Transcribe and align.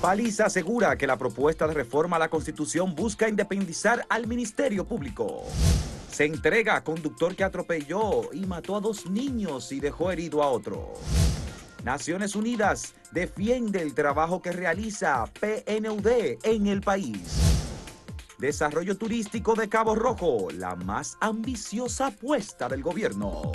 Paliza 0.00 0.46
asegura 0.46 0.96
que 0.96 1.08
la 1.08 1.16
propuesta 1.16 1.66
de 1.66 1.74
reforma 1.74 2.16
a 2.16 2.18
la 2.20 2.28
Constitución 2.28 2.94
busca 2.94 3.28
independizar 3.28 4.06
al 4.08 4.28
Ministerio 4.28 4.84
Público. 4.84 5.42
Se 6.12 6.24
entrega 6.24 6.76
a 6.76 6.84
conductor 6.84 7.34
que 7.34 7.42
atropelló 7.42 8.32
y 8.32 8.46
mató 8.46 8.76
a 8.76 8.80
dos 8.80 9.10
niños 9.10 9.72
y 9.72 9.80
dejó 9.80 10.12
herido 10.12 10.40
a 10.44 10.50
otro. 10.50 10.94
Naciones 11.82 12.36
Unidas 12.36 12.94
defiende 13.10 13.82
el 13.82 13.94
trabajo 13.94 14.40
que 14.40 14.52
realiza 14.52 15.24
PNUD 15.40 16.06
en 16.44 16.68
el 16.68 16.80
país. 16.80 17.18
Desarrollo 18.38 18.96
turístico 18.96 19.56
de 19.56 19.68
Cabo 19.68 19.96
Rojo, 19.96 20.46
la 20.52 20.76
más 20.76 21.16
ambiciosa 21.20 22.06
apuesta 22.06 22.68
del 22.68 22.82
gobierno. 22.82 23.50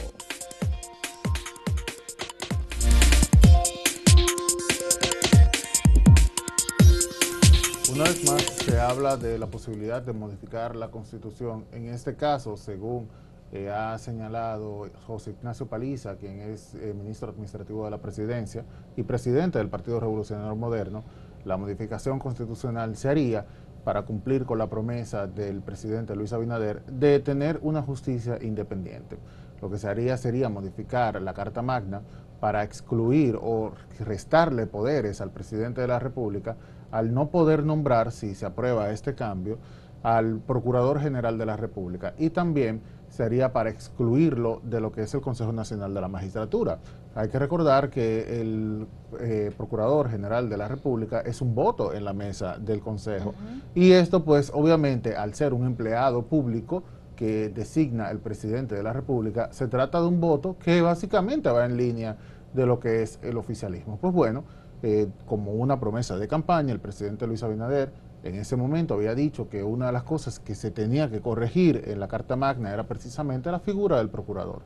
Una 7.94 8.06
vez 8.06 8.26
más 8.26 8.42
se 8.42 8.80
habla 8.80 9.18
de 9.18 9.38
la 9.38 9.46
posibilidad 9.46 10.02
de 10.02 10.14
modificar 10.14 10.76
la 10.76 10.90
constitución. 10.90 11.66
En 11.72 11.90
este 11.90 12.16
caso, 12.16 12.58
según 12.58 13.08
eh, 13.52 13.70
ha 13.70 13.96
señalado 14.00 14.88
José 15.06 15.36
Ignacio 15.40 15.68
Paliza, 15.68 16.16
quien 16.16 16.40
es 16.40 16.74
eh, 16.74 16.96
ministro 16.98 17.30
administrativo 17.30 17.86
de 17.86 17.92
la 17.92 18.00
presidencia 18.00 18.66
y 18.96 19.04
presidente 19.04 19.60
del 19.60 19.70
Partido 19.70 20.00
Revolucionario 20.00 20.56
Moderno, 20.56 21.04
la 21.46 21.56
modificación 21.56 22.18
constitucional 22.18 22.96
se 22.96 23.10
haría 23.10 23.46
para 23.84 24.02
cumplir 24.02 24.46
con 24.46 24.58
la 24.58 24.72
promesa 24.72 25.28
del 25.28 25.62
presidente 25.62 26.16
Luis 26.16 26.34
Abinader 26.34 26.84
de 26.86 27.20
tener 27.20 27.60
una 27.62 27.84
justicia 27.84 28.40
independiente. 28.42 29.20
Lo 29.62 29.70
que 29.70 29.78
se 29.78 29.88
haría 29.88 30.18
sería 30.18 30.50
modificar 30.50 31.22
la 31.22 31.36
Carta 31.36 31.62
Magna 31.62 32.02
para 32.40 32.64
excluir 32.64 33.38
o 33.40 33.72
restarle 34.00 34.66
poderes 34.66 35.22
al 35.22 35.30
presidente 35.30 35.82
de 35.82 35.88
la 35.88 36.00
República 36.00 36.58
al 36.94 37.14
no 37.14 37.30
poder 37.30 37.66
nombrar, 37.66 38.12
si 38.12 38.36
se 38.36 38.46
aprueba 38.46 38.92
este 38.92 39.16
cambio, 39.16 39.58
al 40.04 40.40
Procurador 40.40 41.00
General 41.00 41.38
de 41.38 41.46
la 41.46 41.58
República 41.58 42.14
y 42.18 42.30
también 42.30 42.82
sería 43.10 43.52
para 43.54 43.70
excluirlo 43.70 44.62
de 44.64 44.80
lo 44.80 44.92
que 44.92 45.02
es 45.02 45.14
el 45.14 45.22
Consejo 45.22 45.52
Nacional 45.52 45.94
de 45.94 46.02
la 46.02 46.08
Magistratura. 46.08 46.80
Hay 47.16 47.30
que 47.30 47.40
recordar 47.40 47.90
que 47.90 48.42
el 48.42 48.88
eh, 49.20 49.52
Procurador 49.56 50.10
General 50.10 50.50
de 50.50 50.58
la 50.58 50.68
República 50.68 51.22
es 51.22 51.42
un 51.42 51.56
voto 51.56 51.94
en 51.94 52.06
la 52.06 52.14
mesa 52.14 52.58
del 52.58 52.82
Consejo 52.82 53.34
y 53.74 53.94
esto 53.94 54.24
pues 54.24 54.52
obviamente 54.54 55.16
al 55.16 55.34
ser 55.34 55.54
un 55.54 55.66
empleado 55.66 56.24
público 56.24 56.84
que 57.16 57.50
designa 57.50 58.12
el 58.12 58.20
presidente 58.20 58.76
de 58.76 58.84
la 58.84 58.94
República, 58.94 59.50
se 59.52 59.68
trata 59.68 60.02
de 60.02 60.08
un 60.08 60.20
voto 60.20 60.58
que 60.60 60.82
básicamente 60.82 61.50
va 61.50 61.66
en 61.66 61.78
línea 61.78 62.18
de 62.54 62.66
lo 62.66 62.80
que 62.80 63.02
es 63.02 63.20
el 63.22 63.38
oficialismo. 63.38 63.98
Pues 64.02 64.14
bueno, 64.14 64.44
eh, 64.86 65.08
como 65.26 65.54
una 65.54 65.80
promesa 65.80 66.18
de 66.18 66.28
campaña, 66.28 66.74
el 66.74 66.82
presidente 66.82 67.26
Luis 67.26 67.42
Abinader 67.42 67.94
en 68.24 68.36
ese 68.36 68.58
momento 68.58 68.94
había 68.96 69.16
dicho 69.16 69.48
que 69.48 69.64
una 69.64 69.86
de 69.86 69.94
las 69.94 70.04
cosas 70.04 70.40
que 70.40 70.56
se 70.56 70.72
tenía 70.72 71.10
que 71.10 71.22
corregir 71.22 71.86
en 71.88 72.02
la 72.02 72.10
Carta 72.10 72.36
Magna 72.36 72.74
era 72.74 72.86
precisamente 72.86 73.50
la 73.50 73.60
figura 73.60 73.98
del 73.98 74.10
procurador. 74.10 74.62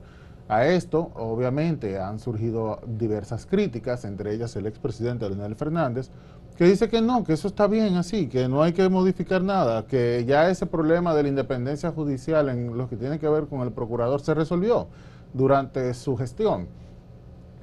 A 0.47 0.65
esto, 0.65 1.11
obviamente, 1.13 1.99
han 1.99 2.17
surgido 2.17 2.79
diversas 2.87 3.45
críticas, 3.45 4.05
entre 4.05 4.33
ellas 4.33 4.55
el 4.55 4.65
expresidente 4.65 5.29
Leonel 5.29 5.55
Fernández, 5.55 6.09
que 6.55 6.65
dice 6.65 6.89
que 6.89 6.99
no, 6.99 7.23
que 7.23 7.33
eso 7.33 7.47
está 7.47 7.67
bien 7.67 7.95
así, 7.95 8.27
que 8.27 8.47
no 8.47 8.63
hay 8.63 8.73
que 8.73 8.89
modificar 8.89 9.43
nada, 9.43 9.85
que 9.85 10.25
ya 10.25 10.49
ese 10.49 10.65
problema 10.65 11.13
de 11.13 11.21
la 11.21 11.29
independencia 11.29 11.91
judicial 11.91 12.49
en 12.49 12.75
lo 12.75 12.89
que 12.89 12.95
tiene 12.95 13.19
que 13.19 13.29
ver 13.29 13.45
con 13.45 13.61
el 13.61 13.71
procurador 13.71 14.19
se 14.21 14.33
resolvió 14.33 14.87
durante 15.33 15.93
su 15.93 16.17
gestión 16.17 16.67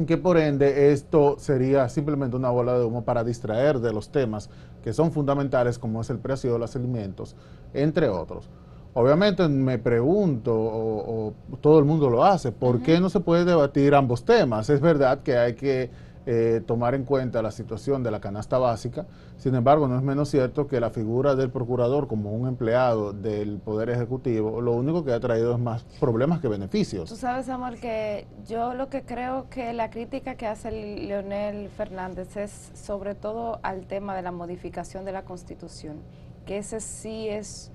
que 0.06 0.18
por 0.18 0.36
ende 0.36 0.92
esto 0.92 1.36
sería 1.38 1.88
simplemente 1.88 2.36
una 2.36 2.50
bola 2.50 2.78
de 2.78 2.84
humo 2.84 3.04
para 3.04 3.22
distraer 3.22 3.78
de 3.78 3.92
los 3.92 4.10
temas 4.10 4.50
que 4.82 4.92
son 4.92 5.12
fundamentales 5.12 5.78
como 5.78 6.00
es 6.00 6.10
el 6.10 6.18
precio 6.18 6.52
de 6.52 6.58
los 6.58 6.74
alimentos, 6.74 7.36
entre 7.72 8.08
otros. 8.08 8.48
Obviamente 8.92 9.48
me 9.48 9.78
pregunto, 9.78 10.52
o, 10.54 11.34
todo 11.60 11.78
el 11.78 11.84
mundo 11.84 12.10
lo 12.10 12.24
hace, 12.24 12.52
¿por 12.52 12.80
qué 12.80 13.00
no 13.00 13.08
se 13.08 13.20
puede 13.20 13.44
debatir 13.44 13.94
ambos 13.94 14.24
temas? 14.24 14.70
Es 14.70 14.80
verdad 14.80 15.22
que 15.22 15.36
hay 15.36 15.54
que 15.54 15.90
eh, 16.26 16.62
tomar 16.66 16.94
en 16.94 17.04
cuenta 17.04 17.42
la 17.42 17.50
situación 17.50 18.02
de 18.02 18.10
la 18.10 18.18
canasta 18.18 18.56
básica. 18.56 19.06
Sin 19.36 19.54
embargo, 19.54 19.88
no 19.88 19.96
es 19.96 20.02
menos 20.02 20.30
cierto 20.30 20.66
que 20.66 20.80
la 20.80 20.88
figura 20.88 21.34
del 21.34 21.50
procurador 21.50 22.08
como 22.08 22.32
un 22.32 22.48
empleado 22.48 23.12
del 23.12 23.58
Poder 23.58 23.90
Ejecutivo, 23.90 24.62
lo 24.62 24.72
único 24.72 25.04
que 25.04 25.12
ha 25.12 25.20
traído 25.20 25.52
es 25.52 25.60
más 25.60 25.84
problemas 26.00 26.40
que 26.40 26.48
beneficios. 26.48 27.10
Tú 27.10 27.16
sabes, 27.16 27.50
Amor, 27.50 27.76
que 27.76 28.26
yo 28.48 28.72
lo 28.72 28.88
que 28.88 29.02
creo 29.02 29.50
que 29.50 29.74
la 29.74 29.90
crítica 29.90 30.36
que 30.36 30.46
hace 30.46 30.70
Leonel 30.70 31.68
Fernández 31.68 32.36
es 32.38 32.70
sobre 32.72 33.14
todo 33.14 33.60
al 33.62 33.86
tema 33.86 34.16
de 34.16 34.22
la 34.22 34.32
modificación 34.32 35.04
de 35.04 35.12
la 35.12 35.24
Constitución, 35.24 35.98
que 36.46 36.58
ese 36.58 36.80
sí 36.80 37.28
es, 37.28 37.70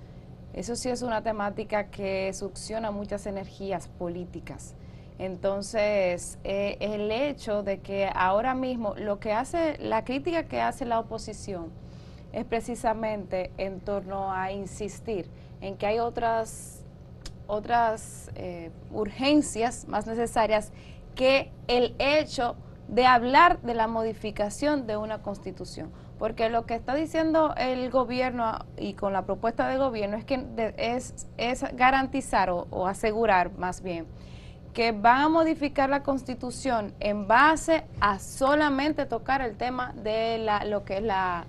eso 0.54 0.76
sí 0.76 0.90
es 0.90 1.04
una 1.04 1.22
temática 1.22 1.92
que 1.92 2.34
succiona 2.34 2.90
muchas 2.90 3.28
energías 3.28 3.88
políticas 3.88 4.74
entonces, 5.20 6.40
eh, 6.46 6.78
el 6.80 7.12
hecho 7.12 7.62
de 7.62 7.82
que 7.82 8.10
ahora 8.16 8.56
mismo 8.56 8.96
lo 8.96 9.20
que 9.20 9.34
hace, 9.34 9.78
la 9.80 10.06
crítica 10.06 10.44
que 10.44 10.62
hace 10.62 10.86
la 10.86 10.98
oposición 10.98 11.74
es 12.32 12.46
precisamente 12.46 13.52
en 13.58 13.82
torno 13.82 14.32
a 14.32 14.54
insistir 14.54 15.30
en 15.60 15.76
que 15.76 15.88
hay 15.88 16.00
otras, 16.00 16.86
otras 17.48 18.32
eh, 18.36 18.72
urgencias 18.92 19.90
más 19.90 20.08
necesarias 20.08 20.72
que 21.16 21.52
el 21.68 21.96
hecho 22.00 22.56
de 22.88 23.06
hablar 23.06 23.62
de 23.62 23.74
la 23.74 23.88
modificación 23.88 24.88
de 24.88 24.96
una 24.96 25.22
constitución. 25.22 25.92
Porque 26.18 26.50
lo 26.50 26.66
que 26.66 26.76
está 26.76 26.96
diciendo 26.96 27.54
el 27.58 27.90
gobierno 27.90 28.60
y 28.78 28.94
con 28.94 29.12
la 29.12 29.26
propuesta 29.26 29.68
del 29.68 29.80
gobierno 29.80 30.16
es 30.16 30.24
que 30.24 30.46
es, 30.78 31.28
es 31.38 31.66
garantizar 31.76 32.50
o 32.52 32.88
asegurar 32.88 33.52
más 33.58 33.82
bien 33.82 34.06
que 34.74 34.92
van 34.92 35.22
a 35.22 35.30
modificar 35.30 35.90
la 35.90 36.04
constitución 36.04 36.94
en 37.00 37.28
base 37.28 37.84
a 38.00 38.20
solamente 38.20 39.06
tocar 39.06 39.42
el 39.42 39.56
tema 39.56 39.94
de 40.04 40.38
la, 40.38 40.64
lo 40.66 40.84
que 40.86 40.98
es 40.98 41.04
la, 41.04 41.46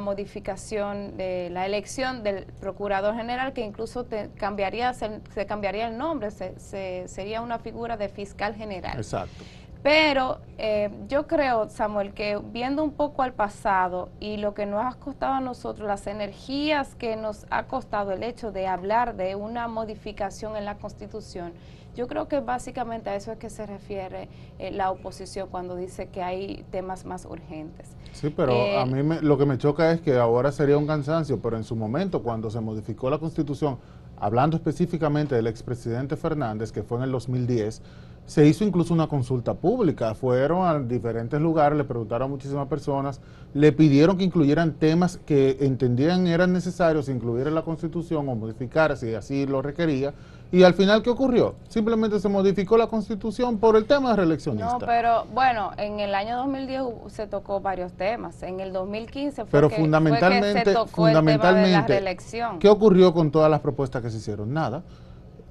modificación 0.00 1.16
de 1.16 1.50
la 1.50 1.64
elección 1.64 2.22
del 2.22 2.44
procurador 2.60 3.14
general, 3.14 3.52
que 3.52 3.60
incluso 3.60 4.04
te 4.04 4.28
cambiaría, 4.36 4.92
se, 4.92 5.46
cambiaría 5.46 5.88
el 5.88 5.96
nombre, 5.96 6.30
se, 6.30 7.06
sería 7.06 7.40
una 7.42 7.58
figura 7.58 7.96
de 7.96 8.08
fiscal 8.08 8.54
general. 8.54 8.96
Exacto. 8.96 9.44
Pero 9.88 10.36
eh, 10.58 10.90
yo 11.08 11.26
creo, 11.26 11.70
Samuel, 11.70 12.12
que 12.12 12.38
viendo 12.52 12.84
un 12.84 12.92
poco 12.92 13.22
al 13.22 13.32
pasado 13.32 14.10
y 14.20 14.36
lo 14.36 14.52
que 14.52 14.66
nos 14.66 14.84
ha 14.84 14.98
costado 14.98 15.32
a 15.32 15.40
nosotros, 15.40 15.88
las 15.88 16.06
energías 16.06 16.94
que 16.94 17.16
nos 17.16 17.46
ha 17.48 17.62
costado 17.68 18.12
el 18.12 18.22
hecho 18.22 18.52
de 18.52 18.66
hablar 18.66 19.16
de 19.16 19.34
una 19.34 19.66
modificación 19.66 20.58
en 20.58 20.66
la 20.66 20.74
Constitución, 20.76 21.54
yo 21.96 22.06
creo 22.06 22.28
que 22.28 22.40
básicamente 22.40 23.08
a 23.08 23.16
eso 23.16 23.32
es 23.32 23.38
que 23.38 23.48
se 23.48 23.64
refiere 23.64 24.28
eh, 24.58 24.72
la 24.72 24.90
oposición 24.90 25.48
cuando 25.50 25.74
dice 25.74 26.08
que 26.08 26.22
hay 26.22 26.66
temas 26.70 27.06
más 27.06 27.24
urgentes. 27.24 27.88
Sí, 28.12 28.28
pero 28.28 28.52
a 28.52 28.82
eh, 28.82 28.84
mí 28.84 29.16
lo 29.22 29.38
que 29.38 29.46
me 29.46 29.56
choca 29.56 29.90
es 29.92 30.02
que 30.02 30.18
ahora 30.18 30.52
sería 30.52 30.76
un 30.76 30.86
cansancio, 30.86 31.40
pero 31.40 31.56
en 31.56 31.64
su 31.64 31.74
momento, 31.74 32.22
cuando 32.22 32.50
se 32.50 32.60
modificó 32.60 33.08
la 33.08 33.16
Constitución, 33.16 33.78
hablando 34.20 34.58
específicamente 34.58 35.34
del 35.34 35.46
expresidente 35.46 36.14
Fernández, 36.18 36.72
que 36.72 36.82
fue 36.82 36.98
en 36.98 37.04
el 37.04 37.12
2010, 37.12 37.80
se 38.28 38.46
hizo 38.46 38.62
incluso 38.62 38.92
una 38.92 39.06
consulta 39.06 39.54
pública, 39.54 40.14
fueron 40.14 40.68
a 40.68 40.78
diferentes 40.78 41.40
lugares, 41.40 41.78
le 41.78 41.84
preguntaron 41.84 42.26
a 42.26 42.28
muchísimas 42.28 42.68
personas, 42.68 43.22
le 43.54 43.72
pidieron 43.72 44.18
que 44.18 44.24
incluyeran 44.24 44.74
temas 44.74 45.16
que 45.24 45.56
entendían 45.60 46.26
eran 46.26 46.52
necesarios 46.52 47.08
incluir 47.08 47.46
en 47.46 47.54
la 47.54 47.62
Constitución 47.62 48.28
o 48.28 48.34
modificar 48.34 48.94
si 48.98 49.14
así 49.14 49.46
lo 49.46 49.62
requería, 49.62 50.12
y 50.52 50.62
al 50.62 50.74
final, 50.74 51.02
¿qué 51.02 51.08
ocurrió? 51.08 51.54
Simplemente 51.68 52.20
se 52.20 52.28
modificó 52.28 52.76
la 52.76 52.86
Constitución 52.86 53.56
por 53.56 53.76
el 53.76 53.86
tema 53.86 54.10
de 54.10 54.16
reeleccionista. 54.16 54.72
No, 54.72 54.78
pero 54.78 55.24
bueno, 55.32 55.70
en 55.78 56.00
el 56.00 56.14
año 56.14 56.36
2010 56.36 56.82
se 57.08 57.26
tocó 57.26 57.60
varios 57.60 57.92
temas, 57.94 58.42
en 58.42 58.60
el 58.60 58.74
2015 58.74 59.46
fue, 59.46 59.50
pero 59.50 59.70
fundamentalmente, 59.70 60.64
se 60.66 60.72
tocó 60.74 61.06
fundamentalmente, 61.06 61.68
el 61.68 61.72
tema 61.72 61.82
de 61.86 61.94
la 61.94 62.00
reelección. 62.00 62.58
¿Qué 62.58 62.68
ocurrió 62.68 63.14
con 63.14 63.30
todas 63.30 63.50
las 63.50 63.60
propuestas 63.60 64.02
que 64.02 64.10
se 64.10 64.18
hicieron? 64.18 64.52
Nada 64.52 64.82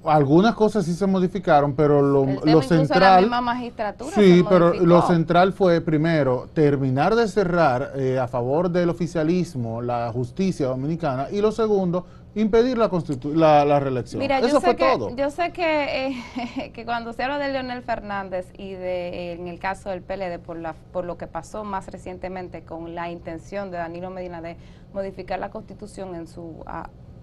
algunas 0.04 0.54
cosas 0.54 0.84
sí 0.84 0.94
se 0.94 1.06
modificaron, 1.06 1.74
pero 1.74 2.00
lo, 2.02 2.24
lo 2.44 2.62
central... 2.62 3.00
La 3.00 3.20
misma 3.20 3.40
magistratura 3.40 4.10
sí, 4.14 4.44
pero 4.48 4.72
lo 4.74 5.02
central 5.02 5.52
fue, 5.52 5.80
primero, 5.80 6.48
terminar 6.54 7.14
de 7.14 7.28
cerrar 7.28 7.92
eh, 7.96 8.18
a 8.18 8.28
favor 8.28 8.70
del 8.70 8.90
oficialismo 8.90 9.82
la 9.82 10.10
justicia 10.12 10.68
dominicana 10.68 11.28
y 11.30 11.40
lo 11.40 11.52
segundo, 11.52 12.06
impedir 12.34 12.78
la, 12.78 12.90
la, 13.34 13.64
la 13.64 13.80
reelección. 13.80 14.20
Mira, 14.20 14.38
Eso 14.38 14.60
fue 14.60 14.74
todo. 14.74 15.14
Yo 15.16 15.30
sé 15.30 15.52
que, 15.52 16.06
eh, 16.06 16.70
que 16.74 16.84
cuando 16.84 17.12
se 17.12 17.22
habla 17.22 17.38
de 17.38 17.52
Leonel 17.52 17.82
Fernández 17.82 18.46
y 18.56 18.72
de 18.72 19.32
en 19.32 19.48
el 19.48 19.58
caso 19.58 19.90
del 19.90 20.02
PLD 20.02 20.38
por, 20.38 20.58
la, 20.58 20.74
por 20.92 21.04
lo 21.04 21.18
que 21.18 21.26
pasó 21.26 21.64
más 21.64 21.86
recientemente 21.88 22.62
con 22.62 22.94
la 22.94 23.10
intención 23.10 23.70
de 23.70 23.78
Danilo 23.78 24.10
Medina 24.10 24.40
de 24.40 24.56
modificar 24.92 25.38
la 25.38 25.50
constitución 25.50 26.14
en 26.14 26.26
su 26.26 26.64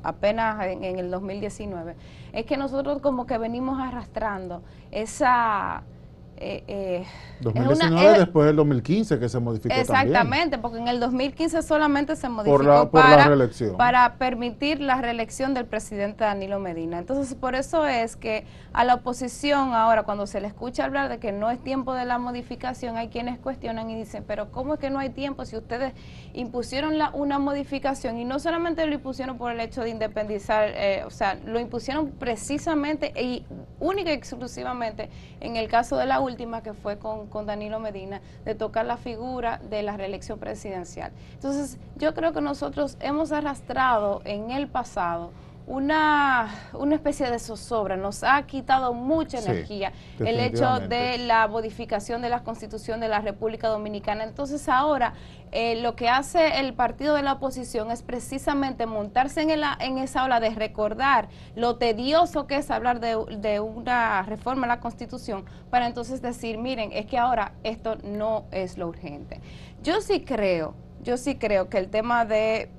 apenas 0.05 0.65
en, 0.67 0.83
el 0.83 1.09
2019, 1.09 1.95
es 2.31 2.45
que 2.45 2.57
nosotros 2.57 3.01
como 3.01 3.25
que 3.25 3.37
venimos 3.37 3.79
arrastrando 3.79 4.61
esa 4.91 5.83
eh, 6.37 7.05
2019 7.39 8.19
después 8.19 8.47
del 8.47 8.55
2015 8.55 9.19
que 9.19 9.29
se 9.29 9.39
modificó 9.39 9.73
Exactamente, 9.73 10.57
porque 10.57 10.79
en 10.79 10.87
el 10.87 10.99
2015 10.99 11.61
solamente 11.61 12.15
se 12.15 12.29
modificó 12.29 12.89
para, 12.89 13.29
para 13.77 14.15
permitir 14.15 14.79
la 14.81 15.01
reelección 15.01 15.53
del 15.53 15.65
presidente 15.65 16.23
Danilo 16.23 16.59
Medina. 16.59 16.99
Entonces, 16.99 17.35
por 17.35 17.55
eso 17.55 17.85
es 17.85 18.15
que 18.15 18.45
a 18.73 18.83
la 18.83 18.95
oposición 18.95 19.73
ahora, 19.73 20.03
cuando 20.03 20.27
se 20.27 20.41
le 20.41 20.47
escucha 20.47 20.85
hablar 20.85 21.09
de 21.09 21.19
que 21.19 21.31
no 21.31 21.49
es 21.49 21.63
tiempo 21.63 21.93
de 21.93 22.05
la 22.05 22.17
modificación, 22.17 22.97
hay 22.97 23.09
quienes 23.09 23.39
cuestionan 23.39 23.89
y 23.89 23.95
dicen, 23.95 24.23
pero 24.27 24.51
¿cómo 24.51 24.75
es 24.75 24.79
que 24.79 24.89
no 24.89 24.99
hay 24.99 25.09
tiempo 25.09 25.45
si 25.45 25.55
ustedes 25.57 25.93
impusieron 26.33 26.97
la, 26.97 27.11
una 27.11 27.39
modificación 27.39 28.17
y 28.17 28.25
no 28.25 28.39
solamente 28.39 28.85
lo 28.85 28.93
impusieron 28.93 29.37
por 29.37 29.51
el 29.51 29.59
hecho 29.59 29.81
de 29.81 29.89
independizar, 29.89 30.69
eh, 30.73 31.03
o 31.05 31.09
sea, 31.09 31.35
lo 31.45 31.59
impusieron 31.59 32.11
precisamente 32.11 33.13
y 33.21 33.45
única 33.79 34.11
y 34.11 34.13
exclusivamente 34.13 35.09
en 35.39 35.55
el 35.55 35.67
caso 35.67 35.97
de 35.97 36.05
la 36.05 36.19
última 36.25 36.61
que 36.61 36.73
fue 36.73 36.97
con, 36.97 37.27
con 37.27 37.45
Danilo 37.45 37.79
Medina, 37.79 38.21
de 38.43 38.55
tocar 38.55 38.85
la 38.85 38.97
figura 38.97 39.59
de 39.69 39.83
la 39.83 39.95
reelección 39.95 40.39
presidencial. 40.39 41.11
Entonces, 41.33 41.77
yo 41.95 42.13
creo 42.13 42.33
que 42.33 42.41
nosotros 42.41 42.97
hemos 42.99 43.31
arrastrado 43.31 44.21
en 44.25 44.51
el 44.51 44.67
pasado 44.67 45.31
una, 45.67 46.53
una 46.73 46.95
especie 46.95 47.29
de 47.29 47.39
zozobra, 47.39 47.97
nos 47.97 48.23
ha 48.23 48.41
quitado 48.43 48.93
mucha 48.93 49.39
energía 49.39 49.93
el 50.19 50.39
hecho 50.39 50.79
de 50.79 51.17
la 51.17 51.47
modificación 51.47 52.21
de 52.21 52.29
la 52.29 52.43
constitución 52.43 52.99
de 52.99 53.07
la 53.07 53.19
República 53.19 53.67
Dominicana. 53.67 54.23
Entonces 54.23 54.69
ahora 54.69 55.13
eh, 55.51 55.81
lo 55.81 55.95
que 55.95 56.07
hace 56.07 56.59
el 56.59 56.73
partido 56.73 57.15
de 57.15 57.23
la 57.23 57.33
oposición 57.33 57.89
es 57.89 58.03
precisamente 58.03 58.85
montarse 58.85 59.41
en, 59.41 59.49
en 59.49 59.97
esa 59.97 60.23
ola 60.23 60.39
de 60.39 60.51
recordar 60.51 61.29
lo 61.55 61.77
tedioso 61.77 62.45
que 62.45 62.57
es 62.57 62.69
hablar 62.69 62.99
de, 62.99 63.17
de 63.37 63.59
una 63.59 64.21
reforma 64.23 64.65
a 64.65 64.69
la 64.69 64.79
constitución 64.79 65.45
para 65.71 65.87
entonces 65.87 66.21
decir, 66.21 66.59
miren, 66.59 66.91
es 66.91 67.07
que 67.07 67.17
ahora 67.17 67.53
esto 67.63 67.95
no 68.03 68.45
es 68.51 68.77
lo 68.77 68.87
urgente. 68.87 69.41
Yo 69.81 70.01
sí 70.01 70.21
creo, 70.21 70.75
yo 71.01 71.17
sí 71.17 71.35
creo 71.35 71.69
que 71.69 71.79
el 71.79 71.89
tema 71.89 72.25
de 72.25 72.69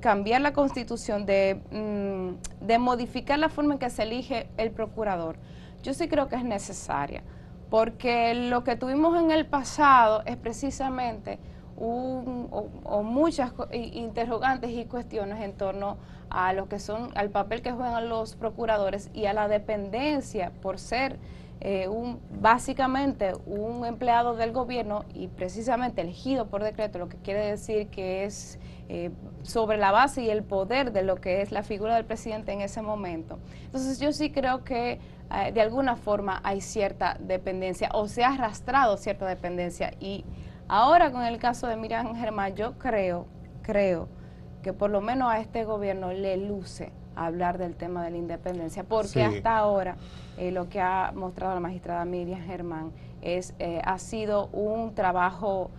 cambiar 0.00 0.40
la 0.40 0.52
constitución, 0.52 1.26
de, 1.26 1.60
mm, 1.70 2.66
de 2.66 2.78
modificar 2.78 3.38
la 3.38 3.48
forma 3.48 3.74
en 3.74 3.78
que 3.78 3.90
se 3.90 4.02
elige 4.02 4.48
el 4.56 4.70
procurador, 4.70 5.36
yo 5.82 5.94
sí 5.94 6.08
creo 6.08 6.28
que 6.28 6.36
es 6.36 6.44
necesaria, 6.44 7.22
porque 7.70 8.34
lo 8.34 8.64
que 8.64 8.76
tuvimos 8.76 9.20
en 9.20 9.30
el 9.30 9.46
pasado 9.46 10.22
es 10.26 10.36
precisamente 10.36 11.38
un, 11.76 12.48
o, 12.50 13.02
muchas 13.02 13.52
interrogantes 13.72 14.70
y 14.70 14.84
cuestiones 14.86 15.42
en 15.42 15.52
torno 15.52 15.96
a 16.28 16.52
lo 16.52 16.68
que 16.68 16.78
son, 16.78 17.10
al 17.14 17.30
papel 17.30 17.62
que 17.62 17.72
juegan 17.72 18.08
los 18.08 18.34
procuradores 18.34 19.10
y 19.14 19.26
a 19.26 19.32
la 19.32 19.48
dependencia 19.48 20.52
por 20.60 20.78
ser 20.78 21.18
eh, 21.60 21.88
un, 21.88 22.20
básicamente 22.40 23.32
un 23.46 23.84
empleado 23.84 24.36
del 24.36 24.52
gobierno 24.52 25.04
y 25.12 25.26
precisamente 25.26 26.02
elegido 26.02 26.46
por 26.46 26.62
decreto, 26.62 26.98
lo 26.98 27.08
que 27.08 27.16
quiere 27.16 27.44
decir 27.44 27.88
que 27.88 28.24
es 28.24 28.60
eh, 28.88 29.10
sobre 29.42 29.76
la 29.76 29.90
base 29.90 30.22
y 30.22 30.30
el 30.30 30.44
poder 30.44 30.92
de 30.92 31.02
lo 31.02 31.16
que 31.16 31.42
es 31.42 31.50
la 31.50 31.64
figura 31.64 31.96
del 31.96 32.04
presidente 32.04 32.52
en 32.52 32.60
ese 32.60 32.80
momento. 32.80 33.40
Entonces 33.64 33.98
yo 33.98 34.12
sí 34.12 34.30
creo 34.30 34.62
que 34.62 35.00
eh, 35.34 35.52
de 35.52 35.60
alguna 35.60 35.96
forma 35.96 36.40
hay 36.44 36.60
cierta 36.60 37.16
dependencia 37.18 37.90
o 37.92 38.06
se 38.06 38.22
ha 38.22 38.34
arrastrado 38.34 38.96
cierta 38.96 39.26
dependencia 39.26 39.92
y 39.98 40.24
ahora 40.68 41.10
con 41.10 41.24
el 41.24 41.38
caso 41.38 41.66
de 41.66 41.76
Miriam 41.76 42.14
Germán 42.14 42.54
yo 42.54 42.78
creo, 42.78 43.26
creo 43.62 44.08
que 44.62 44.72
por 44.72 44.90
lo 44.90 45.00
menos 45.00 45.30
a 45.30 45.40
este 45.40 45.64
gobierno 45.64 46.12
le 46.12 46.36
luce 46.36 46.92
hablar 47.26 47.58
del 47.58 47.74
tema 47.74 48.04
de 48.04 48.10
la 48.10 48.16
independencia, 48.16 48.84
porque 48.84 49.22
hasta 49.22 49.56
ahora 49.56 49.96
eh, 50.36 50.50
lo 50.50 50.68
que 50.68 50.80
ha 50.80 51.12
mostrado 51.14 51.54
la 51.54 51.60
magistrada 51.60 52.04
Miriam 52.04 52.40
Germán 52.40 52.92
es, 53.22 53.54
ha 53.84 53.98
sido 53.98 54.46
un 54.52 54.94
trabajo 54.94 55.70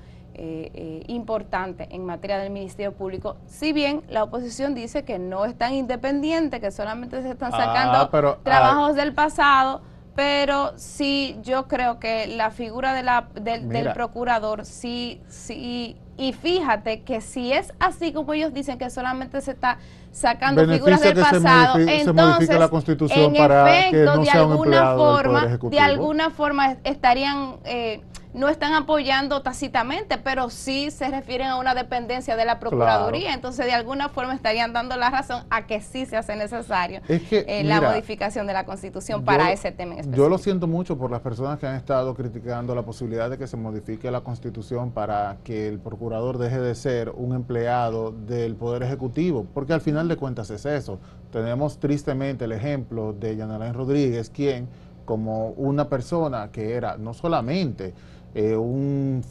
eh, 0.41 0.71
eh, 0.73 1.03
importante 1.07 1.89
en 1.91 2.05
materia 2.05 2.37
del 2.37 2.49
Ministerio 2.49 2.93
Público, 2.93 3.35
si 3.45 3.73
bien 3.73 4.03
la 4.07 4.23
oposición 4.23 4.73
dice 4.73 5.03
que 5.03 5.19
no 5.19 5.43
es 5.43 5.57
tan 5.57 5.73
independiente, 5.73 6.61
que 6.61 6.71
solamente 6.71 7.21
se 7.21 7.31
están 7.31 7.51
sacando 7.51 8.09
ah, 8.09 8.37
trabajos 8.41 8.95
del 8.95 9.13
pasado, 9.13 9.81
pero 10.15 10.71
sí 10.77 11.37
yo 11.43 11.67
creo 11.67 11.99
que 11.99 12.27
la 12.27 12.51
figura 12.51 12.93
de 12.93 13.03
la, 13.03 13.27
del 13.33 13.91
procurador 13.91 14.63
sí, 14.63 15.21
sí, 15.27 15.97
y 16.19 16.33
fíjate 16.33 17.01
que 17.01 17.21
si 17.21 17.53
es 17.53 17.73
así 17.79 18.11
como 18.11 18.33
ellos 18.33 18.53
dicen 18.53 18.77
que 18.77 18.89
solamente 18.89 19.39
se 19.39 19.51
está 19.51 19.77
sacando 20.11 20.67
figuras 20.67 20.99
del 20.99 21.15
pasado, 21.17 21.79
entonces 21.79 22.59
la 22.59 22.67
constitución 22.67 23.35
en 23.35 23.51
efecto, 23.51 24.21
de 24.21 24.29
alguna 24.29 24.95
forma, 24.95 25.57
de 25.61 25.79
alguna 25.79 26.29
forma 26.29 26.75
estarían 26.83 27.55
eh, 27.63 28.01
no 28.33 28.47
están 28.47 28.73
apoyando 28.73 29.41
tácitamente, 29.41 30.17
pero 30.17 30.49
sí 30.49 30.91
se 30.91 31.09
refieren 31.09 31.47
a 31.47 31.57
una 31.57 31.73
dependencia 31.73 32.35
de 32.35 32.45
la 32.45 32.59
Procuraduría. 32.59 33.33
Entonces, 33.33 33.65
de 33.65 33.73
alguna 33.73 34.09
forma 34.09 34.33
estarían 34.35 34.71
dando 34.71 34.95
la 34.97 35.09
razón 35.09 35.43
a 35.49 35.65
que 35.65 35.81
sí 35.81 36.05
se 36.05 36.15
hace 36.15 36.35
necesario 36.35 37.01
eh, 37.07 37.63
la 37.63 37.81
modificación 37.81 38.45
de 38.45 38.53
la 38.53 38.65
Constitución 38.65 39.23
para 39.23 39.51
ese 39.51 39.71
tema 39.71 39.93
específico. 39.93 40.17
Yo 40.17 40.29
lo 40.29 40.37
siento 40.37 40.67
mucho 40.67 40.97
por 40.97 41.09
las 41.09 41.21
personas 41.21 41.59
que 41.59 41.67
han 41.67 41.75
estado 41.75 42.13
criticando 42.13 42.75
la 42.75 42.83
posibilidad 42.83 43.29
de 43.29 43.37
que 43.37 43.47
se 43.47 43.57
modifique 43.57 44.11
la 44.11 44.21
Constitución 44.21 44.91
para 44.91 45.37
que 45.43 45.67
el 45.67 45.79
procurador 45.79 46.37
deje 46.37 46.59
de 46.59 46.75
ser 46.75 47.09
un 47.09 47.33
empleado 47.33 48.11
del 48.11 48.55
Poder 48.55 48.83
Ejecutivo, 48.83 49.47
porque 49.53 49.73
al 49.73 49.81
final 49.81 50.07
de 50.07 50.17
cuentas 50.17 50.49
es 50.51 50.65
eso. 50.65 50.99
Tenemos 51.31 51.79
tristemente 51.79 52.45
el 52.45 52.51
ejemplo 52.51 53.13
de 53.13 53.35
Yanalain 53.35 53.73
Rodríguez, 53.73 54.29
quien 54.29 54.67
como 55.09 55.49
una 55.53 55.89
persona 55.89 56.51
que 56.51 56.73
era 56.75 56.95
no 56.97 57.15
solamente 57.15 57.95
eh, 58.35 58.55
un, 58.55 59.21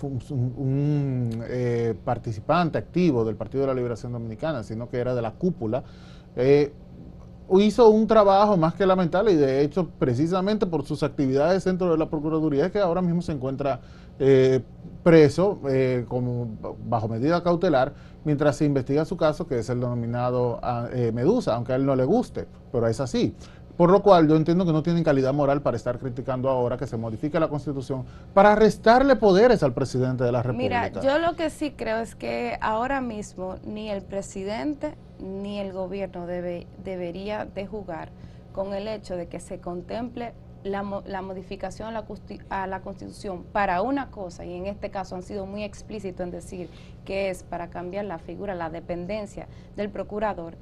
eh, 1.48 1.94
participante 2.04 2.78
activo 2.78 3.24
del 3.24 3.36
Partido 3.36 3.60
de 3.60 3.68
la 3.68 3.74
Liberación 3.74 4.12
Dominicana, 4.12 4.64
sino 4.64 4.88
que 4.88 4.98
era 4.98 5.14
de 5.14 5.22
la 5.22 5.30
cúpula, 5.32 5.84
eh, 6.34 6.72
hizo 7.60 7.88
un 7.90 8.08
trabajo 8.08 8.56
más 8.56 8.74
que 8.74 8.84
lamentable 8.84 9.32
y 9.32 9.36
de 9.36 9.62
hecho 9.62 9.88
precisamente 9.98 10.66
por 10.66 10.84
sus 10.84 11.02
actividades 11.04 11.64
dentro 11.64 11.92
de 11.92 11.96
la 11.96 12.10
Procuraduría 12.10 12.66
es 12.66 12.72
que 12.72 12.80
ahora 12.80 13.00
mismo 13.00 13.22
se 13.22 13.32
encuentra 13.32 13.80
preso 15.02 15.60
como 16.08 16.48
bajo 16.86 17.08
medida 17.08 17.42
cautelar 17.42 17.94
mientras 18.24 18.56
se 18.56 18.64
investiga 18.64 19.04
su 19.04 19.16
caso 19.16 19.46
que 19.46 19.60
es 19.60 19.70
el 19.70 19.80
denominado 19.80 20.58
ah, 20.60 20.88
Medusa, 21.14 21.54
aunque 21.54 21.72
a 21.72 21.76
él 21.76 21.86
no 21.86 21.94
le 21.96 22.04
guste, 22.04 22.46
pero 22.72 22.86
es 22.88 23.00
así. 23.00 23.34
Por 23.78 23.90
lo 23.90 24.02
cual 24.02 24.26
yo 24.26 24.34
entiendo 24.34 24.66
que 24.66 24.72
no 24.72 24.82
tienen 24.82 25.04
calidad 25.04 25.32
moral 25.32 25.62
para 25.62 25.76
estar 25.76 26.00
criticando 26.00 26.48
ahora 26.48 26.76
que 26.76 26.88
se 26.88 26.96
modifique 26.96 27.38
la 27.38 27.46
constitución 27.46 28.04
para 28.34 28.56
restarle 28.56 29.14
poderes 29.14 29.62
al 29.62 29.72
presidente 29.72 30.24
de 30.24 30.32
la 30.32 30.42
República. 30.42 30.90
Mira, 30.92 31.00
yo 31.00 31.18
lo 31.20 31.36
que 31.36 31.48
sí 31.48 31.70
creo 31.70 31.98
es 31.98 32.16
que 32.16 32.58
ahora 32.60 33.00
mismo 33.00 33.54
ni 33.64 33.88
el 33.88 34.02
presidente 34.02 34.96
ni 35.20 35.60
el 35.60 35.72
gobierno 35.72 36.26
debe, 36.26 36.66
debería 36.82 37.44
de 37.44 37.68
jugar 37.68 38.10
con 38.52 38.74
el 38.74 38.88
hecho 38.88 39.14
de 39.14 39.28
que 39.28 39.38
se 39.38 39.60
contemple 39.60 40.32
la, 40.64 40.82
modificación 40.82 41.86
a 41.86 41.92
la, 41.92 42.04
a 42.50 42.66
la, 42.66 42.80
Constitución 42.80 43.44
para 43.44 43.80
una 43.82 44.10
cosa, 44.10 44.44
y 44.44 44.54
en 44.54 44.66
este 44.66 44.90
caso 44.90 45.14
han 45.14 45.22
sido 45.22 45.46
muy 45.46 45.62
explícitos 45.62 46.24
en 46.24 46.32
decir 46.32 46.68
que 47.04 47.30
es 47.30 47.44
para 47.44 47.70
cambiar 47.70 48.06
la 48.06 48.18
figura, 48.18 48.56
la 48.56 48.70
dependencia 48.70 49.46
del 49.76 49.88
procurador, 49.88 50.56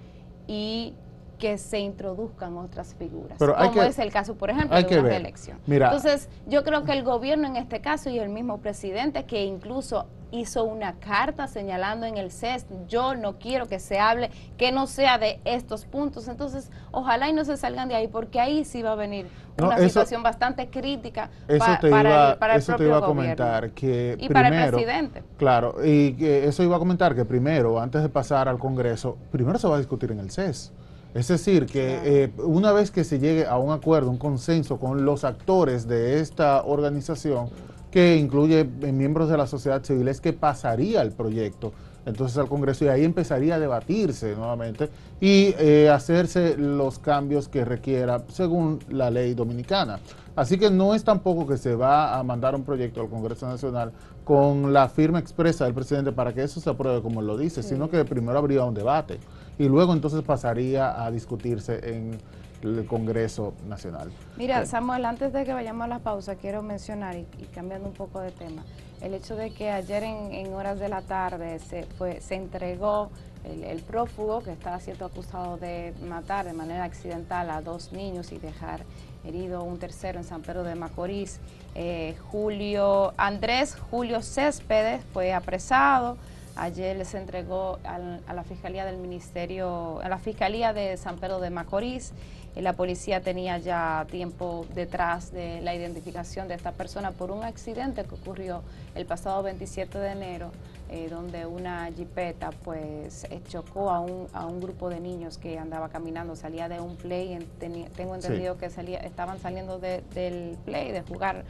y 0.46 0.92
que 1.38 1.58
se 1.58 1.78
introduzcan 1.78 2.56
otras 2.56 2.94
figuras, 2.94 3.38
como 3.38 3.82
es 3.82 3.98
el 3.98 4.12
caso, 4.12 4.34
por 4.36 4.50
ejemplo, 4.50 4.76
de 4.76 4.98
una 4.98 5.08
reelección. 5.08 5.58
Entonces, 5.66 6.28
yo 6.46 6.64
creo 6.64 6.84
que 6.84 6.92
el 6.92 7.02
gobierno 7.02 7.46
en 7.46 7.56
este 7.56 7.80
caso 7.80 8.10
y 8.10 8.18
el 8.18 8.28
mismo 8.28 8.58
presidente, 8.58 9.24
que 9.24 9.44
incluso 9.44 10.06
hizo 10.30 10.64
una 10.64 10.94
carta 10.94 11.46
señalando 11.46 12.06
en 12.06 12.16
el 12.16 12.30
CES, 12.30 12.66
yo 12.88 13.14
no 13.14 13.38
quiero 13.38 13.66
que 13.66 13.78
se 13.78 13.98
hable, 13.98 14.30
que 14.56 14.72
no 14.72 14.86
sea 14.86 15.18
de 15.18 15.40
estos 15.44 15.84
puntos. 15.84 16.28
Entonces, 16.28 16.70
ojalá 16.90 17.28
y 17.28 17.32
no 17.32 17.44
se 17.44 17.56
salgan 17.56 17.88
de 17.88 17.94
ahí, 17.94 18.08
porque 18.08 18.40
ahí 18.40 18.64
sí 18.64 18.82
va 18.82 18.92
a 18.92 18.96
venir 18.96 19.28
una 19.58 19.78
situación 19.78 20.22
bastante 20.22 20.68
crítica 20.68 21.30
para, 21.58 22.32
el, 22.32 22.38
para 22.38 22.56
eso 22.56 22.76
te 22.76 22.84
iba 22.84 22.98
a 22.98 23.02
comentar 23.02 23.70
que 23.70 24.16
y 24.18 24.28
para 24.28 24.48
el 24.48 24.70
presidente. 24.70 25.22
Claro, 25.38 25.76
y 25.82 26.12
que 26.14 26.46
eso 26.46 26.62
iba 26.62 26.76
a 26.76 26.78
comentar 26.78 27.14
que 27.14 27.24
primero, 27.24 27.80
antes 27.80 28.02
de 28.02 28.08
pasar 28.08 28.48
al 28.48 28.58
Congreso, 28.58 29.16
primero 29.30 29.58
se 29.58 29.68
va 29.68 29.76
a 29.76 29.78
discutir 29.78 30.12
en 30.12 30.18
el 30.18 30.30
CES. 30.30 30.72
Es 31.14 31.28
decir, 31.28 31.66
que 31.66 32.00
eh, 32.04 32.32
una 32.38 32.72
vez 32.72 32.90
que 32.90 33.04
se 33.04 33.18
llegue 33.18 33.46
a 33.46 33.58
un 33.58 33.72
acuerdo, 33.72 34.10
un 34.10 34.18
consenso 34.18 34.78
con 34.78 35.04
los 35.04 35.24
actores 35.24 35.88
de 35.88 36.20
esta 36.20 36.62
organización, 36.62 37.48
que 37.90 38.16
incluye 38.16 38.60
eh, 38.60 38.92
miembros 38.92 39.30
de 39.30 39.38
la 39.38 39.46
sociedad 39.46 39.82
civil, 39.82 40.08
es 40.08 40.20
que 40.20 40.32
pasaría 40.32 41.00
el 41.00 41.12
proyecto 41.12 41.72
entonces 42.06 42.38
al 42.38 42.48
Congreso 42.48 42.84
y 42.84 42.88
ahí 42.88 43.04
empezaría 43.04 43.56
a 43.56 43.58
debatirse 43.58 44.34
nuevamente 44.36 44.88
y 45.20 45.54
eh, 45.58 45.90
hacerse 45.90 46.56
los 46.56 47.00
cambios 47.00 47.48
que 47.48 47.64
requiera 47.64 48.22
según 48.28 48.78
la 48.88 49.10
ley 49.10 49.34
dominicana. 49.34 49.98
Así 50.36 50.56
que 50.58 50.70
no 50.70 50.94
es 50.94 51.02
tampoco 51.02 51.46
que 51.46 51.56
se 51.56 51.74
va 51.74 52.16
a 52.16 52.22
mandar 52.22 52.54
un 52.54 52.62
proyecto 52.62 53.00
al 53.00 53.08
Congreso 53.08 53.48
Nacional 53.48 53.92
con 54.24 54.72
la 54.72 54.88
firma 54.88 55.18
expresa 55.18 55.64
del 55.64 55.74
presidente 55.74 56.12
para 56.12 56.32
que 56.32 56.42
eso 56.42 56.60
se 56.60 56.70
apruebe 56.70 57.02
como 57.02 57.22
lo 57.22 57.36
dice, 57.36 57.62
sino 57.62 57.90
que 57.90 58.04
primero 58.04 58.38
habría 58.38 58.62
un 58.64 58.74
debate 58.74 59.18
y 59.58 59.68
luego 59.68 59.92
entonces 59.92 60.22
pasaría 60.22 61.02
a 61.04 61.10
discutirse 61.10 61.94
en 61.94 62.18
el 62.62 62.86
Congreso 62.86 63.54
Nacional. 63.68 64.10
Mira, 64.36 64.66
Samuel, 64.66 65.04
antes 65.04 65.32
de 65.32 65.44
que 65.44 65.52
vayamos 65.52 65.84
a 65.84 65.88
la 65.88 65.98
pausa, 65.98 66.36
quiero 66.36 66.62
mencionar, 66.62 67.16
y, 67.16 67.24
cambiando 67.54 67.88
un 67.88 67.94
poco 67.94 68.20
de 68.20 68.32
tema, 68.32 68.64
el 69.00 69.14
hecho 69.14 69.36
de 69.36 69.52
que 69.52 69.70
ayer 69.70 70.02
en, 70.02 70.52
horas 70.54 70.78
de 70.78 70.88
la 70.88 71.02
tarde 71.02 71.58
se, 71.58 71.84
fue, 71.84 72.20
se 72.20 72.34
entregó 72.34 73.10
el, 73.44 73.80
prófugo 73.82 74.42
que 74.42 74.52
estaba 74.52 74.80
siendo 74.80 75.04
acusado 75.04 75.56
de 75.56 75.94
matar 76.06 76.46
de 76.46 76.52
manera 76.52 76.84
accidental 76.84 77.50
a 77.50 77.60
dos 77.60 77.92
niños 77.92 78.32
y 78.32 78.38
dejar 78.38 78.84
herido 79.24 79.62
un 79.62 79.78
tercero 79.78 80.18
en 80.18 80.24
San 80.24 80.42
Pedro 80.42 80.64
de 80.64 80.74
Macorís. 80.74 81.38
Eh, 81.74 82.16
Julio 82.30 83.12
Andrés 83.16 83.76
Julio 83.90 84.22
Céspedes 84.22 85.02
fue 85.12 85.32
apresado. 85.32 86.16
Ayer 86.56 86.96
les 86.96 87.12
entregó 87.12 87.78
a 87.84 88.32
la 88.32 88.42
Fiscalía 88.42 88.86
del 88.86 88.96
Ministerio, 88.96 90.00
a 90.00 90.08
la 90.08 90.16
Fiscalía 90.16 90.72
de 90.72 90.96
San 90.96 91.18
Pedro 91.18 91.38
de 91.38 91.50
Macorís. 91.50 92.14
Eh, 92.54 92.62
la 92.62 92.72
policía 92.72 93.20
tenía 93.20 93.58
ya 93.58 94.06
tiempo 94.10 94.64
detrás 94.74 95.32
de 95.32 95.60
la 95.60 95.74
identificación 95.74 96.48
de 96.48 96.54
esta 96.54 96.72
persona 96.72 97.12
por 97.12 97.30
un 97.30 97.44
accidente 97.44 98.04
que 98.04 98.14
ocurrió 98.14 98.62
el 98.94 99.04
pasado 99.04 99.42
27 99.42 99.98
de 99.98 100.12
enero, 100.12 100.50
eh, 100.88 101.08
donde 101.10 101.44
una 101.44 101.92
jipeta 101.94 102.48
pues 102.64 103.24
eh, 103.24 103.42
chocó 103.46 103.90
a 103.90 104.00
un, 104.00 104.26
a 104.32 104.46
un 104.46 104.58
grupo 104.58 104.88
de 104.88 104.98
niños 104.98 105.36
que 105.36 105.58
andaba 105.58 105.90
caminando, 105.90 106.36
salía 106.36 106.70
de 106.70 106.80
un 106.80 106.96
play, 106.96 107.38
tengo 107.58 108.14
entendido 108.14 108.56
que 108.56 108.70
salía, 108.70 109.00
estaban 109.00 109.38
saliendo 109.38 109.78
del 109.78 110.56
play, 110.64 110.90
de 110.90 111.02
jugar 111.02 111.44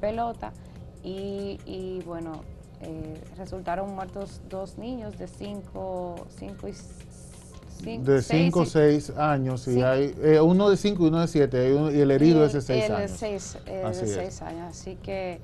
pelota, 0.00 0.52
y, 1.04 1.60
y 1.64 2.02
bueno, 2.04 2.42
eh, 2.82 3.20
resultaron 3.36 3.94
muertos 3.94 4.40
dos 4.48 4.78
niños 4.78 5.18
de 5.18 5.28
5 5.28 6.26
cinco, 6.38 6.68
y 6.68 7.98
de 7.98 8.22
5 8.22 8.60
o 8.60 8.66
6 8.66 9.10
años 9.16 9.68
y 9.68 9.82
hay 9.82 10.14
eh, 10.22 10.40
uno 10.40 10.70
de 10.70 10.76
5 10.76 11.02
y 11.02 11.08
uno 11.08 11.20
de 11.20 11.28
7 11.28 11.92
y 11.94 12.00
el 12.00 12.10
herido 12.10 12.44
es 12.44 12.52
de 12.52 12.60
6 12.60 12.90
años. 12.90 13.10
Seis, 13.12 13.58
eh, 13.66 13.84
de 13.86 13.94
6 13.94 14.42
años, 14.42 14.70
así 14.70 14.96
que 14.96 15.40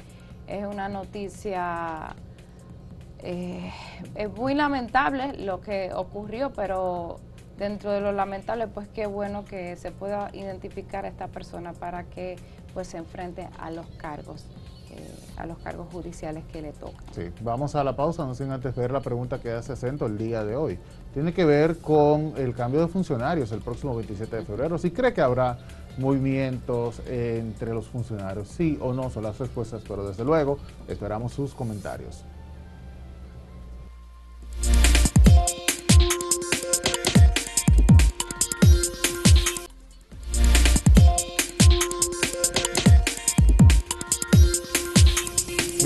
es 0.47 0.67
una 0.67 0.89
noticia 0.89 2.15
eh, 3.21 3.73
es 4.15 4.31
muy 4.31 4.55
lamentable 4.55 5.33
lo 5.39 5.61
que 5.61 5.91
ocurrió, 5.95 6.53
pero 6.53 7.19
dentro 7.59 7.91
de 7.91 8.01
lo 8.01 8.13
lamentable, 8.13 8.69
pues 8.69 8.89
qué 8.89 9.07
bueno 9.07 9.45
que 9.45 9.77
se 9.77 9.91
pueda 9.91 10.31
identificar 10.33 11.05
a 11.05 11.09
esta 11.09 11.29
persona 11.29 11.73
para 11.73 12.05
que 12.05 12.37
pues 12.75 12.89
se 12.89 12.99
enfrente 12.99 13.49
a 13.59 13.71
los 13.71 13.87
cargos. 13.97 14.45
Eh, 14.97 15.27
a 15.37 15.45
los 15.45 15.59
cargos 15.59 15.87
judiciales 15.93 16.45
que 16.51 16.63
le 16.63 16.73
tocan. 16.73 17.05
Sí, 17.15 17.31
vamos 17.43 17.75
a 17.75 17.85
la 17.85 17.95
pausa, 17.95 18.25
no 18.25 18.35
sin 18.35 18.51
antes 18.51 18.75
ver 18.75 18.91
la 18.91 19.01
pregunta 19.01 19.39
que 19.39 19.51
hace 19.51 19.75
acento 19.75 20.07
el 20.07 20.17
día 20.17 20.45
de 20.45 20.57
hoy. 20.57 20.79
Tiene 21.13 21.35
que 21.35 21.45
ver 21.45 21.79
con 21.79 22.33
el 22.37 22.55
cambio 22.55 22.81
de 22.81 22.89
funcionarios 22.89 23.53
el 23.53 23.61
próximo 23.61 23.95
27 23.95 24.37
de 24.37 24.45
febrero. 24.45 24.79
Si 24.79 24.91
cree 24.91 25.13
que 25.13 25.21
habrá 25.21 25.59
movimientos 25.99 27.03
entre 27.07 27.75
los 27.75 27.87
funcionarios, 27.87 28.49
sí 28.49 28.79
o 28.81 28.95
no 28.95 29.11
son 29.11 29.25
las 29.25 29.39
respuestas, 29.39 29.83
pero 29.87 30.09
desde 30.09 30.25
luego 30.25 30.59
esperamos 30.89 31.33
sus 31.33 31.55
comentarios. 31.55 32.25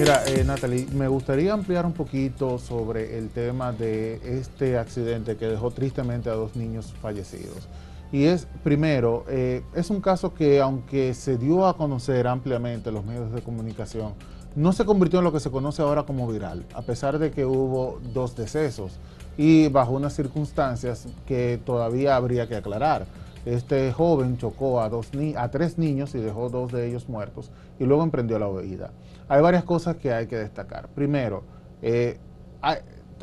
Mira, 0.01 0.23
eh, 0.29 0.45
Natalie, 0.45 0.87
me 0.95 1.09
gustaría 1.09 1.53
ampliar 1.53 1.85
un 1.85 1.93
poquito 1.93 2.59
sobre 2.59 3.19
el 3.19 3.29
tema 3.29 3.71
de 3.71 4.19
este 4.41 4.79
accidente 4.79 5.37
que 5.37 5.45
dejó 5.45 5.73
tristemente 5.73 6.31
a 6.31 6.33
dos 6.33 6.57
niños 6.57 6.95
fallecidos. 7.03 7.69
Y 8.11 8.25
es, 8.25 8.47
primero, 8.65 9.27
eh, 9.29 9.63
es 9.75 9.91
un 9.91 10.01
caso 10.01 10.33
que 10.33 10.59
aunque 10.59 11.13
se 11.13 11.37
dio 11.37 11.67
a 11.67 11.77
conocer 11.77 12.29
ampliamente 12.29 12.89
en 12.89 12.95
los 12.95 13.05
medios 13.05 13.31
de 13.31 13.43
comunicación, 13.43 14.15
no 14.57 14.73
se 14.73 14.87
convirtió 14.87 15.19
en 15.19 15.27
lo 15.27 15.33
que 15.33 15.41
se 15.41 15.51
conoce 15.51 15.83
ahora 15.83 16.05
como 16.05 16.27
viral, 16.27 16.65
a 16.73 16.81
pesar 16.81 17.19
de 17.19 17.31
que 17.31 17.45
hubo 17.45 18.01
dos 18.15 18.35
decesos 18.35 18.93
y 19.37 19.69
bajo 19.69 19.93
unas 19.93 20.15
circunstancias 20.15 21.09
que 21.27 21.61
todavía 21.63 22.17
habría 22.17 22.49
que 22.49 22.57
aclarar. 22.57 23.05
Este 23.45 23.93
joven 23.93 24.37
chocó 24.37 24.81
a, 24.81 24.89
dos 24.89 25.11
a 25.37 25.51
tres 25.51 25.79
niños 25.79 26.15
y 26.15 26.19
dejó 26.19 26.49
dos 26.51 26.73
de 26.73 26.87
ellos 26.89 27.09
muertos 27.09 27.51
y 27.79 27.85
luego 27.85 28.03
emprendió 28.03 28.39
la 28.39 28.49
huida 28.49 28.91
hay 29.31 29.41
varias 29.41 29.63
cosas 29.63 29.97
que 29.97 30.13
hay 30.13 30.27
que 30.27 30.37
destacar. 30.37 30.89
Primero, 30.89 31.45
eh, 31.83 32.19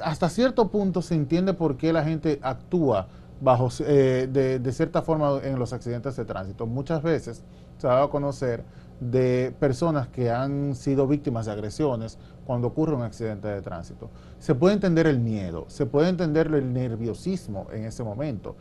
hasta 0.02 0.30
cierto 0.30 0.70
punto 0.70 1.02
se 1.02 1.16
entiende 1.16 1.54
por 1.54 1.76
qué 1.76 1.92
la 1.92 2.06
gente 2.06 2.40
actúa 2.42 3.10
bajo, 3.42 3.68
eh, 3.82 4.30
de, 4.32 4.72
cierta 4.72 5.02
forma 5.02 5.42
en 5.44 5.60
los 5.60 5.74
accidentes 5.74 6.16
de 6.16 6.24
tránsito. 6.24 6.66
Muchas 6.66 7.04
veces 7.04 7.44
se 7.78 7.88
ha 7.88 7.90
dado 7.92 8.06
a 8.06 8.10
conocer 8.10 8.64
de 9.02 9.54
personas 9.60 10.08
que 10.08 10.32
han 10.32 10.76
sido 10.76 11.08
víctimas 11.08 11.46
de 11.46 11.52
agresiones 11.52 12.18
cuando 12.46 12.68
ocurre 12.68 12.96
un 12.96 13.02
accidente 13.02 13.50
de 13.50 13.62
tránsito. 13.62 14.10
Se 14.40 14.56
puede 14.56 14.76
entender 14.76 15.08
el 15.08 15.20
miedo, 15.20 15.66
se 15.68 15.86
puede 15.86 16.08
entender 16.08 16.48
el 16.48 16.72
nerviosismo 16.72 17.68
en 17.74 17.84
ese 17.84 18.02
momento. 18.02 18.56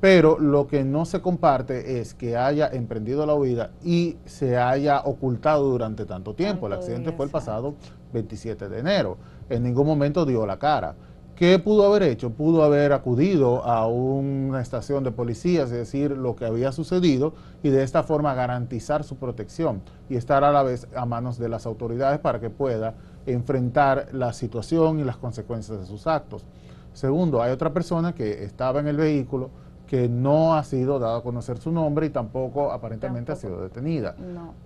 Pero 0.00 0.38
lo 0.38 0.66
que 0.66 0.82
no 0.82 1.04
se 1.04 1.20
comparte 1.20 2.00
es 2.00 2.14
que 2.14 2.36
haya 2.36 2.68
emprendido 2.68 3.26
la 3.26 3.34
huida 3.34 3.72
y 3.84 4.16
se 4.24 4.56
haya 4.56 5.02
ocultado 5.02 5.68
durante 5.68 6.06
tanto 6.06 6.34
tiempo. 6.34 6.66
el 6.66 6.72
accidente 6.72 7.12
fue 7.12 7.26
el 7.26 7.30
pasado 7.30 7.74
27 8.14 8.68
de 8.70 8.78
enero. 8.78 9.18
En 9.50 9.62
ningún 9.62 9.86
momento 9.86 10.24
dio 10.24 10.46
la 10.46 10.58
cara. 10.58 10.94
¿Qué 11.36 11.58
pudo 11.58 11.86
haber 11.86 12.02
hecho? 12.02 12.30
Pudo 12.30 12.64
haber 12.64 12.92
acudido 12.92 13.64
a 13.64 13.86
una 13.86 14.60
estación 14.60 15.04
de 15.04 15.10
policías 15.10 15.70
y 15.70 15.74
decir 15.74 16.10
lo 16.10 16.36
que 16.36 16.44
había 16.44 16.70
sucedido 16.70 17.32
y 17.62 17.70
de 17.70 17.82
esta 17.82 18.02
forma 18.02 18.34
garantizar 18.34 19.04
su 19.04 19.16
protección 19.16 19.82
y 20.10 20.16
estar 20.16 20.44
a 20.44 20.52
la 20.52 20.62
vez 20.62 20.86
a 20.94 21.06
manos 21.06 21.38
de 21.38 21.48
las 21.48 21.64
autoridades 21.64 22.20
para 22.20 22.40
que 22.40 22.50
pueda 22.50 22.94
enfrentar 23.24 24.08
la 24.12 24.34
situación 24.34 25.00
y 25.00 25.04
las 25.04 25.16
consecuencias 25.16 25.78
de 25.78 25.86
sus 25.86 26.06
actos. 26.06 26.44
Segundo, 26.92 27.42
hay 27.42 27.52
otra 27.52 27.72
persona 27.72 28.14
que 28.14 28.44
estaba 28.44 28.80
en 28.80 28.88
el 28.88 28.96
vehículo, 28.98 29.48
que 29.90 30.08
no 30.08 30.54
ha 30.54 30.62
sido 30.62 31.00
dado 31.00 31.16
a 31.16 31.22
conocer 31.24 31.58
su 31.58 31.72
nombre 31.72 32.06
y 32.06 32.10
tampoco 32.10 32.70
aparentemente 32.70 33.32
ha 33.32 33.34
sido 33.34 33.60
detenida. 33.60 34.14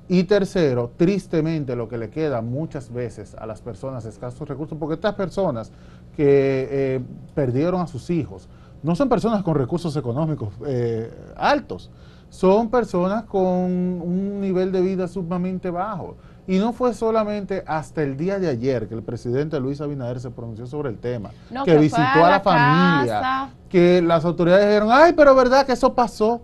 Y 0.07 0.25
tercero, 0.25 0.91
tristemente 0.99 1.75
lo 1.75 1.89
que 1.89 1.97
le 1.97 2.11
queda 2.11 2.43
muchas 2.43 2.93
veces 2.93 3.35
a 3.35 3.47
las 3.47 3.63
personas 3.63 4.05
escasos 4.05 4.47
recursos, 4.47 4.77
porque 4.77 4.97
estas 4.97 5.15
personas 5.15 5.73
que 6.15 6.69
eh, 6.71 7.01
perdieron 7.35 7.81
a 7.81 7.87
sus 7.87 8.11
hijos 8.11 8.51
no 8.83 8.95
son 8.95 9.09
personas 9.09 9.43
con 9.43 9.55
recursos 9.55 9.97
económicos 9.97 10.51
eh, 10.67 11.11
altos, 11.39 11.91
son 12.29 12.69
personas 12.69 13.25
con 13.25 13.47
un 13.47 14.43
nivel 14.43 14.73
de 14.73 14.83
vida 14.83 15.09
sumamente 15.09 15.71
bajo. 15.71 16.17
Y 16.47 16.59
no 16.59 16.75
fue 16.75 16.93
solamente 16.93 17.65
hasta 17.67 18.03
el 18.03 18.19
día 18.19 18.39
de 18.39 18.49
ayer 18.49 18.87
que 18.89 18.95
el 18.95 19.03
presidente 19.03 19.59
Luis 19.59 19.81
Abinader 19.81 20.21
se 20.21 20.31
pronunció 20.31 20.67
sobre 20.67 20.91
el 20.91 20.99
tema, 20.99 21.31
que, 21.65 21.79
visitó 21.79 22.23
a 22.23 22.29
la, 22.29 22.41
familia, 22.41 23.49
que 23.75 24.01
las 24.01 24.25
autoridades 24.25 24.69
dijeron, 24.69 24.89
ay, 24.93 25.15
pero 25.17 25.35
verdad 25.35 25.67
que 25.67 25.73
eso 25.73 25.93
pasó, 25.93 26.41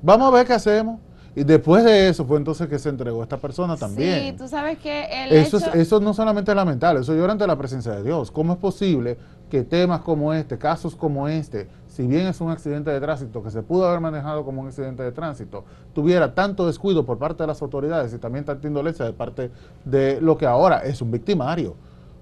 vamos 0.00 0.28
a 0.28 0.30
ver 0.30 0.46
qué 0.46 0.54
hacemos. 0.54 0.98
Y 1.34 1.44
después 1.44 1.84
de 1.84 2.08
eso 2.08 2.24
fue 2.24 2.38
entonces 2.38 2.66
que 2.66 2.78
se 2.78 2.88
entregó 2.88 3.22
esta 3.22 3.36
persona 3.36 3.76
también. 3.76 4.30
Sí, 4.30 4.38
tú 4.38 4.48
sabes 4.48 4.78
que 4.78 5.04
el 5.04 5.32
eso, 5.32 5.58
eso 5.74 6.00
no 6.00 6.14
solamente 6.14 6.52
es 6.52 6.56
lamentable, 6.56 7.00
eso 7.00 7.14
llora 7.14 7.32
ante 7.32 7.46
la 7.46 7.56
presencia 7.58 7.92
de 7.92 8.02
Dios. 8.02 8.30
¿Cómo 8.30 8.54
es 8.54 8.58
posible 8.58 9.18
que 9.50 9.64
temas 9.64 10.00
como 10.00 10.32
este, 10.32 10.56
casos 10.56 10.96
como 10.96 11.28
este, 11.28 11.68
si 11.88 12.06
bien 12.06 12.26
es 12.26 12.40
un 12.40 12.50
accidente 12.50 12.90
de 12.90 13.00
tránsito 13.00 13.42
que 13.42 13.50
se 13.50 13.62
pudo 13.62 13.86
haber 13.86 14.00
manejado 14.00 14.42
como 14.42 14.62
un 14.62 14.68
accidente 14.68 15.02
de 15.02 15.12
tránsito, 15.12 15.62
tuviera 15.92 16.34
tanto 16.34 16.66
descuido 16.66 17.04
por 17.04 17.18
parte 17.18 17.42
de 17.42 17.48
las 17.48 17.60
autoridades 17.60 18.14
y 18.14 18.18
también 18.18 18.46
tanta 18.46 18.66
indolencia 18.66 19.04
de 19.04 19.12
parte 19.12 19.50
de 19.84 20.22
lo 20.22 20.38
que 20.38 20.46
ahora 20.46 20.78
es 20.78 21.02
un 21.02 21.10
victimario. 21.10 21.76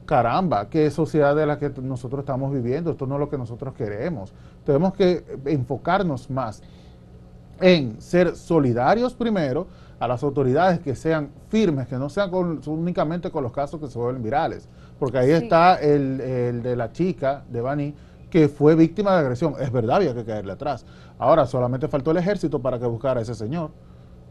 Caramba, 0.06 0.68
qué 0.68 0.90
sociedad 0.90 1.34
de 1.34 1.46
la 1.46 1.58
que 1.58 1.70
nosotros 1.82 2.20
estamos 2.20 2.52
viviendo, 2.52 2.90
esto 2.90 3.06
no 3.06 3.14
es 3.14 3.20
lo 3.20 3.30
que 3.30 3.38
nosotros 3.38 3.74
queremos. 3.74 4.32
Tenemos 4.64 4.92
que 4.92 5.24
enfocarnos 5.46 6.28
más 6.30 6.62
en 7.60 8.00
ser 8.00 8.36
solidarios 8.36 9.14
primero 9.14 9.66
a 9.98 10.08
las 10.08 10.22
autoridades 10.22 10.80
que 10.80 10.94
sean 10.94 11.30
firmes, 11.48 11.88
que 11.88 11.96
no 11.96 12.08
sean 12.08 12.30
únicamente 12.66 13.30
con 13.30 13.42
los 13.42 13.52
casos 13.52 13.80
que 13.80 13.86
se 13.86 13.98
vuelven 13.98 14.22
virales, 14.22 14.68
porque 14.98 15.18
ahí 15.18 15.30
está 15.30 15.76
el, 15.76 16.20
el 16.20 16.62
de 16.62 16.76
la 16.76 16.92
chica 16.92 17.44
de 17.50 17.60
Bani 17.60 17.94
que 18.28 18.48
fue 18.48 18.74
víctima 18.74 19.12
de 19.12 19.20
agresión. 19.20 19.54
Es 19.60 19.70
verdad, 19.70 19.96
había 19.96 20.12
que 20.12 20.24
caerle 20.24 20.52
atrás. 20.52 20.84
Ahora, 21.18 21.46
solamente 21.46 21.86
faltó 21.88 22.10
el 22.10 22.16
ejército 22.16 22.60
para 22.60 22.78
que 22.78 22.86
buscara 22.86 23.20
a 23.20 23.22
ese 23.22 23.34
señor 23.34 23.70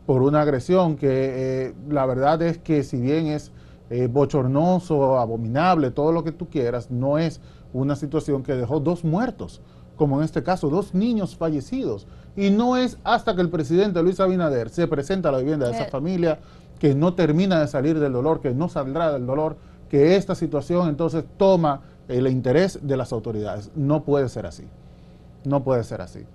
por 0.05 0.21
una 0.21 0.41
agresión 0.41 0.97
que 0.97 1.07
eh, 1.09 1.73
la 1.87 2.05
verdad 2.05 2.41
es 2.41 2.57
que 2.57 2.83
si 2.83 2.99
bien 2.99 3.27
es 3.27 3.51
eh, 3.95 4.07
bochornoso, 4.07 5.19
abominable, 5.19 5.91
todo 5.91 6.11
lo 6.11 6.23
que 6.23 6.31
tú 6.31 6.49
quieras, 6.49 6.89
no 6.89 7.19
es 7.19 7.39
una 7.73 7.95
situación 7.95 8.41
que 8.41 8.55
dejó 8.55 8.79
dos 8.79 9.03
muertos, 9.03 9.61
como 9.97 10.17
en 10.17 10.23
este 10.23 10.41
caso, 10.41 10.69
dos 10.69 10.95
niños 10.95 11.35
fallecidos. 11.35 12.07
Y 12.35 12.49
no 12.49 12.75
es 12.75 12.97
hasta 13.03 13.35
que 13.35 13.41
el 13.41 13.49
presidente 13.49 14.01
Luis 14.01 14.19
Abinader 14.19 14.69
se 14.69 14.87
presenta 14.87 15.29
a 15.29 15.31
la 15.31 15.37
vivienda 15.37 15.67
de 15.67 15.73
esa 15.73 15.85
familia 15.85 16.39
que 16.79 16.95
no 16.95 17.13
termina 17.13 17.59
de 17.59 17.67
salir 17.67 17.99
del 17.99 18.13
dolor, 18.13 18.41
que 18.41 18.55
no 18.55 18.67
saldrá 18.67 19.13
del 19.13 19.27
dolor, 19.27 19.57
que 19.89 20.15
esta 20.15 20.33
situación 20.33 20.89
entonces 20.89 21.23
toma 21.37 21.81
el 22.07 22.25
interés 22.25 22.79
de 22.81 22.97
las 22.97 23.13
autoridades. 23.13 23.69
No 23.75 24.03
puede 24.05 24.27
ser 24.27 24.47
así. 24.47 24.67
No 25.45 25.63
puede 25.63 25.83
ser 25.83 26.01
así. 26.01 26.25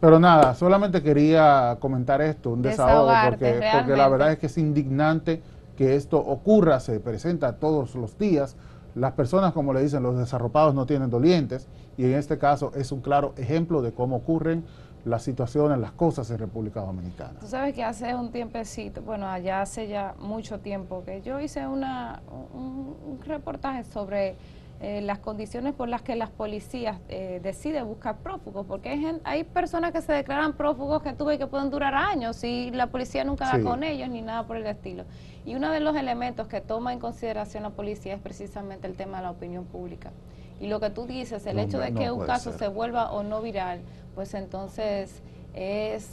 Pero 0.00 0.20
nada, 0.20 0.54
solamente 0.54 1.02
quería 1.02 1.78
comentar 1.80 2.22
esto, 2.22 2.50
un 2.50 2.62
desahogo, 2.62 3.10
porque, 3.28 3.60
porque 3.72 3.96
la 3.96 4.08
verdad 4.08 4.30
es 4.30 4.38
que 4.38 4.46
es 4.46 4.56
indignante 4.56 5.42
que 5.78 5.94
esto 5.94 6.18
ocurra, 6.18 6.80
se 6.80 6.98
presenta 6.98 7.56
todos 7.60 7.94
los 7.94 8.18
días. 8.18 8.56
Las 8.96 9.12
personas, 9.12 9.52
como 9.52 9.72
le 9.72 9.80
dicen, 9.80 10.02
los 10.02 10.18
desarropados 10.18 10.74
no 10.74 10.86
tienen 10.86 11.08
dolientes, 11.08 11.68
y 11.96 12.04
en 12.04 12.14
este 12.14 12.36
caso 12.36 12.72
es 12.74 12.90
un 12.90 13.00
claro 13.00 13.32
ejemplo 13.36 13.80
de 13.80 13.92
cómo 13.92 14.16
ocurren 14.16 14.64
las 15.04 15.22
situaciones, 15.22 15.78
las 15.78 15.92
cosas 15.92 16.28
en 16.32 16.38
República 16.38 16.80
Dominicana. 16.80 17.38
Tú 17.38 17.46
sabes 17.46 17.74
que 17.74 17.84
hace 17.84 18.12
un 18.12 18.32
tiempecito, 18.32 19.02
bueno, 19.02 19.28
allá 19.28 19.62
hace 19.62 19.86
ya 19.86 20.16
mucho 20.18 20.58
tiempo, 20.58 21.04
que 21.04 21.22
yo 21.22 21.38
hice 21.38 21.64
una, 21.68 22.22
un 22.52 23.20
reportaje 23.24 23.84
sobre 23.84 24.36
eh, 24.80 25.00
las 25.00 25.18
condiciones 25.18 25.74
por 25.74 25.88
las 25.88 26.02
que 26.02 26.14
las 26.14 26.30
policías 26.30 26.98
eh, 27.08 27.40
deciden 27.42 27.86
buscar 27.88 28.18
prófugos, 28.18 28.64
porque 28.64 28.90
hay, 28.90 29.20
hay, 29.24 29.42
personas 29.42 29.90
que 29.90 30.00
se 30.00 30.12
declaran 30.12 30.52
prófugos 30.52 31.02
que 31.02 31.12
tuve 31.14 31.36
que 31.36 31.48
pueden 31.48 31.68
durar 31.70 31.96
años 31.96 32.44
y 32.44 32.70
la 32.70 32.86
policía 32.86 33.24
nunca 33.24 33.46
da 33.46 33.60
con 33.60 33.82
ellos 33.82 34.08
ni 34.08 34.22
nada 34.22 34.46
por 34.46 34.56
el 34.56 34.66
estilo. 34.66 35.04
Y 35.44 35.56
uno 35.56 35.72
de 35.72 35.80
los 35.80 35.96
elementos 35.96 36.46
que 36.46 36.60
toma 36.60 36.92
en 36.92 37.00
consideración 37.00 37.64
la 37.64 37.70
policía 37.70 38.14
es 38.14 38.20
precisamente 38.20 38.86
el 38.86 38.94
tema 38.94 39.16
de 39.16 39.24
la 39.24 39.30
opinión 39.32 39.64
pública. 39.64 40.12
Y 40.60 40.68
lo 40.68 40.78
que 40.78 40.90
tú 40.90 41.06
dices, 41.06 41.44
el 41.46 41.58
hecho 41.58 41.80
de 41.80 41.92
que 41.92 42.12
un 42.12 42.24
caso 42.24 42.56
se 42.56 42.68
vuelva 42.68 43.10
o 43.10 43.24
no 43.24 43.42
viral, 43.42 43.80
pues 44.14 44.32
entonces 44.34 45.22
es 45.54 46.08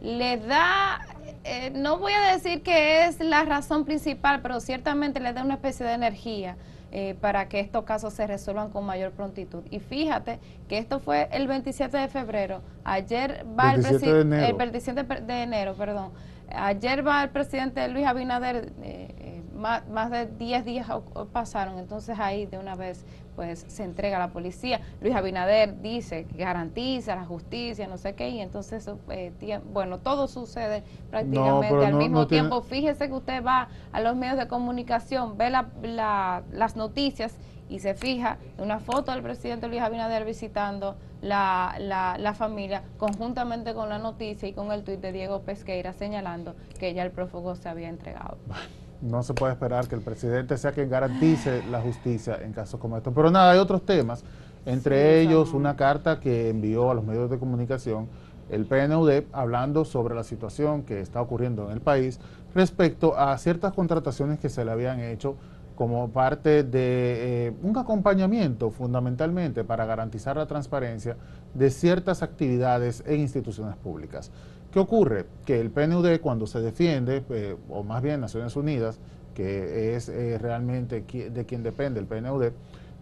le 0.00 0.36
da, 0.36 1.00
eh, 1.44 1.72
no 1.74 1.98
voy 1.98 2.12
a 2.12 2.32
decir 2.32 2.62
que 2.62 3.04
es 3.04 3.20
la 3.20 3.44
razón 3.44 3.84
principal, 3.84 4.40
pero 4.40 4.60
ciertamente 4.60 5.20
le 5.20 5.32
da 5.32 5.42
una 5.42 5.54
especie 5.54 5.84
de 5.84 5.92
energía 5.92 6.56
eh, 6.98 7.14
para 7.14 7.46
que 7.46 7.60
estos 7.60 7.84
casos 7.84 8.14
se 8.14 8.26
resuelvan 8.26 8.70
con 8.70 8.86
mayor 8.86 9.12
prontitud. 9.12 9.62
Y 9.70 9.80
fíjate 9.80 10.38
que 10.66 10.78
esto 10.78 10.98
fue 10.98 11.28
el 11.30 11.46
27 11.46 11.94
de 11.94 12.08
febrero, 12.08 12.62
ayer 12.84 13.44
va 13.46 13.74
el, 13.74 13.82
presidente, 13.82 14.48
el 14.48 14.56
27 14.56 15.04
de 15.20 15.42
enero, 15.42 15.74
perdón, 15.74 16.12
ayer 16.48 17.06
va 17.06 17.22
el 17.22 17.28
presidente 17.28 17.86
Luis 17.88 18.06
Abinader, 18.06 18.72
eh, 18.82 19.14
eh, 19.18 19.25
más, 19.56 19.88
más, 19.88 20.10
de 20.10 20.26
10 20.26 20.64
días 20.64 20.88
pasaron, 21.32 21.78
entonces 21.78 22.18
ahí 22.18 22.46
de 22.46 22.58
una 22.58 22.74
vez 22.74 23.04
pues 23.36 23.66
se 23.68 23.84
entrega 23.84 24.16
a 24.16 24.20
la 24.20 24.28
policía. 24.28 24.80
Luis 25.00 25.14
Abinader 25.14 25.80
dice 25.82 26.24
que 26.24 26.38
garantiza 26.38 27.14
la 27.14 27.26
justicia, 27.26 27.86
no 27.86 27.98
sé 27.98 28.14
qué, 28.14 28.30
y 28.30 28.40
entonces, 28.40 28.90
eh, 29.10 29.60
bueno, 29.72 29.98
todo 29.98 30.26
sucede 30.26 30.82
prácticamente 31.10 31.84
al 31.84 31.94
mismo 31.94 32.26
tiempo. 32.26 32.62
Fíjese 32.62 33.08
que 33.08 33.14
usted 33.14 33.44
va 33.44 33.68
a 33.92 34.00
los 34.00 34.16
medios 34.16 34.38
de 34.38 34.48
comunicación, 34.48 35.36
ve 35.36 35.50
la, 35.50 36.42
las 36.50 36.76
noticias 36.76 37.36
y 37.68 37.80
se 37.80 37.94
fija 37.94 38.38
en 38.56 38.64
una 38.64 38.78
foto 38.78 39.12
del 39.12 39.22
presidente 39.22 39.68
Luis 39.68 39.82
Abinader 39.82 40.24
visitando 40.24 40.96
la, 41.20 41.76
la, 41.78 42.16
la, 42.18 42.34
familia, 42.34 42.82
conjuntamente 42.96 43.74
con 43.74 43.88
la 43.88 43.98
noticia 43.98 44.48
y 44.48 44.52
con 44.52 44.70
el 44.70 44.84
tuit 44.84 45.00
de 45.00 45.12
Diego 45.12 45.42
Pesqueira 45.42 45.92
señalando 45.92 46.54
que 46.78 46.94
ya 46.94 47.02
el 47.02 47.10
prófugo 47.10 47.56
se 47.56 47.68
había 47.68 47.88
entregado 47.88 48.38
no 49.02 49.22
se 49.22 49.34
puede 49.34 49.52
esperar 49.52 49.88
que 49.88 49.94
el 49.94 50.00
presidente 50.00 50.56
sea 50.58 50.72
quien 50.72 50.88
garantice 50.88 51.62
la 51.70 51.80
justicia 51.80 52.38
en 52.42 52.52
casos 52.52 52.80
como 52.80 52.96
estos. 52.96 53.12
Pero 53.14 53.30
nada, 53.30 53.52
hay 53.52 53.58
otros 53.58 53.84
temas, 53.84 54.24
entre 54.64 55.20
ellos 55.20 55.52
una 55.52 55.76
carta 55.76 56.20
que 56.20 56.50
envió 56.50 56.90
a 56.90 56.94
los 56.94 57.04
medios 57.04 57.30
de 57.30 57.38
comunicación 57.38 58.08
el 58.48 58.64
PNUD 58.64 59.24
hablando 59.32 59.84
sobre 59.84 60.14
la 60.14 60.22
situación 60.22 60.82
que 60.84 61.00
está 61.00 61.20
ocurriendo 61.20 61.66
en 61.66 61.72
el 61.72 61.80
país 61.80 62.20
respecto 62.54 63.18
a 63.18 63.36
ciertas 63.38 63.72
contrataciones 63.72 64.38
que 64.38 64.48
se 64.48 64.64
le 64.64 64.70
habían 64.70 65.00
hecho 65.00 65.36
como 65.74 66.08
parte 66.08 66.62
de 66.62 67.48
eh, 67.48 67.52
un 67.62 67.76
acompañamiento 67.76 68.70
fundamentalmente 68.70 69.62
para 69.62 69.84
garantizar 69.84 70.36
la 70.36 70.46
transparencia 70.46 71.16
de 71.54 71.70
ciertas 71.70 72.22
actividades 72.22 73.02
en 73.06 73.20
instituciones 73.20 73.76
públicas. 73.76 74.30
¿Qué 74.76 74.80
ocurre? 74.80 75.24
Que 75.46 75.58
el 75.58 75.70
PNUD 75.70 76.20
cuando 76.20 76.46
se 76.46 76.60
defiende, 76.60 77.24
eh, 77.30 77.56
o 77.70 77.82
más 77.82 78.02
bien 78.02 78.20
Naciones 78.20 78.56
Unidas, 78.56 78.98
que 79.34 79.96
es 79.96 80.10
eh, 80.10 80.36
realmente 80.36 81.00
de 81.00 81.46
quien 81.46 81.62
depende 81.62 81.98
el 81.98 82.04
PNUD, 82.04 82.50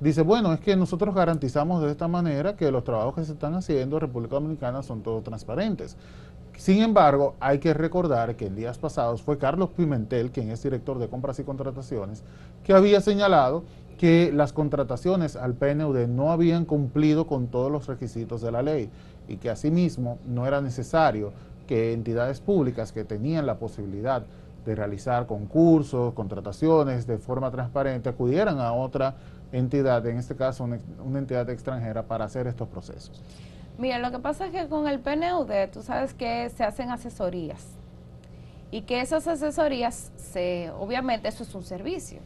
dice, 0.00 0.22
bueno, 0.22 0.52
es 0.52 0.60
que 0.60 0.76
nosotros 0.76 1.12
garantizamos 1.12 1.82
de 1.82 1.90
esta 1.90 2.06
manera 2.06 2.54
que 2.54 2.70
los 2.70 2.84
trabajos 2.84 3.16
que 3.16 3.24
se 3.24 3.32
están 3.32 3.54
haciendo 3.54 3.96
en 3.96 4.02
República 4.02 4.36
Dominicana 4.36 4.84
son 4.84 5.02
todos 5.02 5.24
transparentes. 5.24 5.96
Sin 6.56 6.80
embargo, 6.80 7.34
hay 7.40 7.58
que 7.58 7.74
recordar 7.74 8.36
que 8.36 8.46
en 8.46 8.54
días 8.54 8.78
pasados 8.78 9.20
fue 9.20 9.36
Carlos 9.36 9.70
Pimentel, 9.70 10.30
quien 10.30 10.50
es 10.50 10.62
director 10.62 11.00
de 11.00 11.08
compras 11.08 11.40
y 11.40 11.42
contrataciones, 11.42 12.22
que 12.62 12.72
había 12.72 13.00
señalado 13.00 13.64
que 13.98 14.30
las 14.32 14.52
contrataciones 14.52 15.34
al 15.34 15.54
PNUD 15.54 16.06
no 16.06 16.30
habían 16.30 16.66
cumplido 16.66 17.26
con 17.26 17.48
todos 17.48 17.72
los 17.72 17.88
requisitos 17.88 18.42
de 18.42 18.52
la 18.52 18.62
ley 18.62 18.90
y 19.26 19.38
que 19.38 19.50
asimismo 19.50 20.18
no 20.26 20.46
era 20.46 20.60
necesario 20.60 21.32
que 21.66 21.92
entidades 21.92 22.40
públicas 22.40 22.92
que 22.92 23.04
tenían 23.04 23.46
la 23.46 23.58
posibilidad 23.58 24.24
de 24.64 24.74
realizar 24.74 25.26
concursos, 25.26 26.14
contrataciones 26.14 27.06
de 27.06 27.18
forma 27.18 27.50
transparente, 27.50 28.08
acudieran 28.08 28.60
a 28.60 28.72
otra 28.72 29.14
entidad, 29.52 30.04
en 30.06 30.18
este 30.18 30.34
caso 30.34 30.64
una, 30.64 30.78
entidad 31.18 31.48
extranjera, 31.50 32.02
para 32.02 32.24
hacer 32.24 32.46
estos 32.46 32.68
procesos. 32.68 33.22
Mira, 33.78 33.98
lo 33.98 34.10
que 34.10 34.18
pasa 34.18 34.46
es 34.46 34.52
que 34.52 34.68
con 34.68 34.86
el 34.88 35.00
PNUD, 35.00 35.50
tú 35.72 35.82
sabes 35.82 36.14
que 36.14 36.48
se 36.50 36.64
hacen 36.64 36.90
asesorías 36.90 37.66
y 38.70 38.82
que 38.82 39.00
esas 39.00 39.26
asesorías, 39.26 40.12
se, 40.16 40.70
obviamente 40.78 41.28
eso 41.28 41.42
es 41.42 41.54
un 41.54 41.64
servicio, 41.64 42.20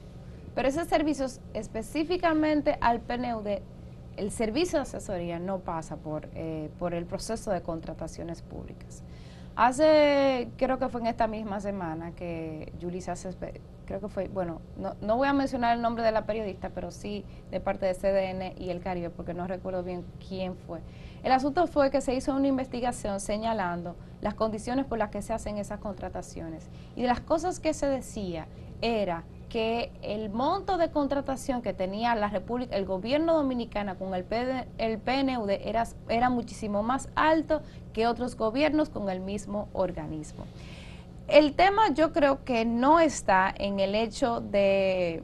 pero 0.55 0.69
esos 0.69 0.89
servicios 0.89 1.41
específicamente 1.55 2.79
al 2.81 3.01
PNUD, 3.01 3.61
el 4.17 4.31
servicio 4.31 4.79
de 4.79 4.83
asesoría 4.83 5.39
no 5.39 5.61
pasa 5.61 5.97
por, 5.97 6.29
eh, 6.35 6.71
por 6.79 6.93
el 6.93 7.07
proceso 7.07 7.51
de 7.51 7.63
contrataciones 7.63 8.43
públicas. 8.43 9.03
Hace, 9.61 10.51
creo 10.57 10.79
que 10.79 10.89
fue 10.89 11.01
en 11.01 11.09
esta 11.09 11.27
misma 11.27 11.59
semana 11.59 12.13
que 12.13 12.73
Julissa 12.81 13.15
creo 13.87 14.01
que 14.01 14.07
fue, 14.07 14.29
bueno, 14.29 14.61
no, 14.77 14.95
no 15.01 15.17
voy 15.17 15.27
a 15.27 15.33
mencionar 15.33 15.75
el 15.75 15.83
nombre 15.83 16.05
de 16.05 16.13
la 16.13 16.27
periodista, 16.27 16.71
pero 16.71 16.93
sí 16.93 17.25
de 17.51 17.59
parte 17.59 17.85
de 17.85 17.95
CDN 17.95 18.63
y 18.63 18.71
el 18.71 18.81
Caribe, 18.81 19.11
porque 19.11 19.35
no 19.35 19.49
recuerdo 19.49 19.83
bien 19.83 20.05
quién 20.29 20.55
fue. 20.55 20.79
El 21.25 21.33
asunto 21.33 21.67
fue 21.67 21.91
que 21.91 22.01
se 22.01 22.15
hizo 22.15 22.37
una 22.37 22.47
investigación 22.47 23.19
señalando 23.19 23.97
las 24.21 24.35
condiciones 24.35 24.87
por 24.87 24.97
las 24.97 25.11
que 25.11 25.23
se 25.23 25.33
hacen 25.33 25.59
esas 25.59 25.81
contrataciones. 25.81 26.69
Y 26.95 27.03
de 27.03 27.09
las 27.09 27.21
cosas 27.21 27.59
que 27.59 27.75
se 27.75 27.89
decía 27.89 28.47
era 28.81 29.25
que 29.49 29.91
el 30.03 30.31
monto 30.31 30.77
de 30.77 30.91
contratación 30.91 31.63
que 31.63 31.73
tenía 31.73 32.15
la 32.15 32.29
República, 32.29 32.77
el 32.77 32.85
gobierno 32.85 33.35
dominicano 33.35 33.99
con 33.99 34.15
el, 34.15 34.25
el 34.79 34.99
PNUD 34.99 35.51
era, 35.51 35.85
era 36.09 36.31
muchísimo 36.31 36.83
más 36.83 37.09
alto 37.15 37.63
que 37.93 38.07
otros 38.07 38.37
gobiernos 38.37 38.91
con 38.91 39.09
el 39.09 39.21
mismo 39.21 39.69
organismo. 39.73 40.45
El 41.29 41.55
tema 41.55 41.93
yo 41.93 42.13
creo 42.13 42.45
que 42.45 42.65
no 42.65 43.01
está 43.01 43.53
en 43.57 43.81
el 43.81 43.95
hecho 43.95 44.41
de, 44.41 45.23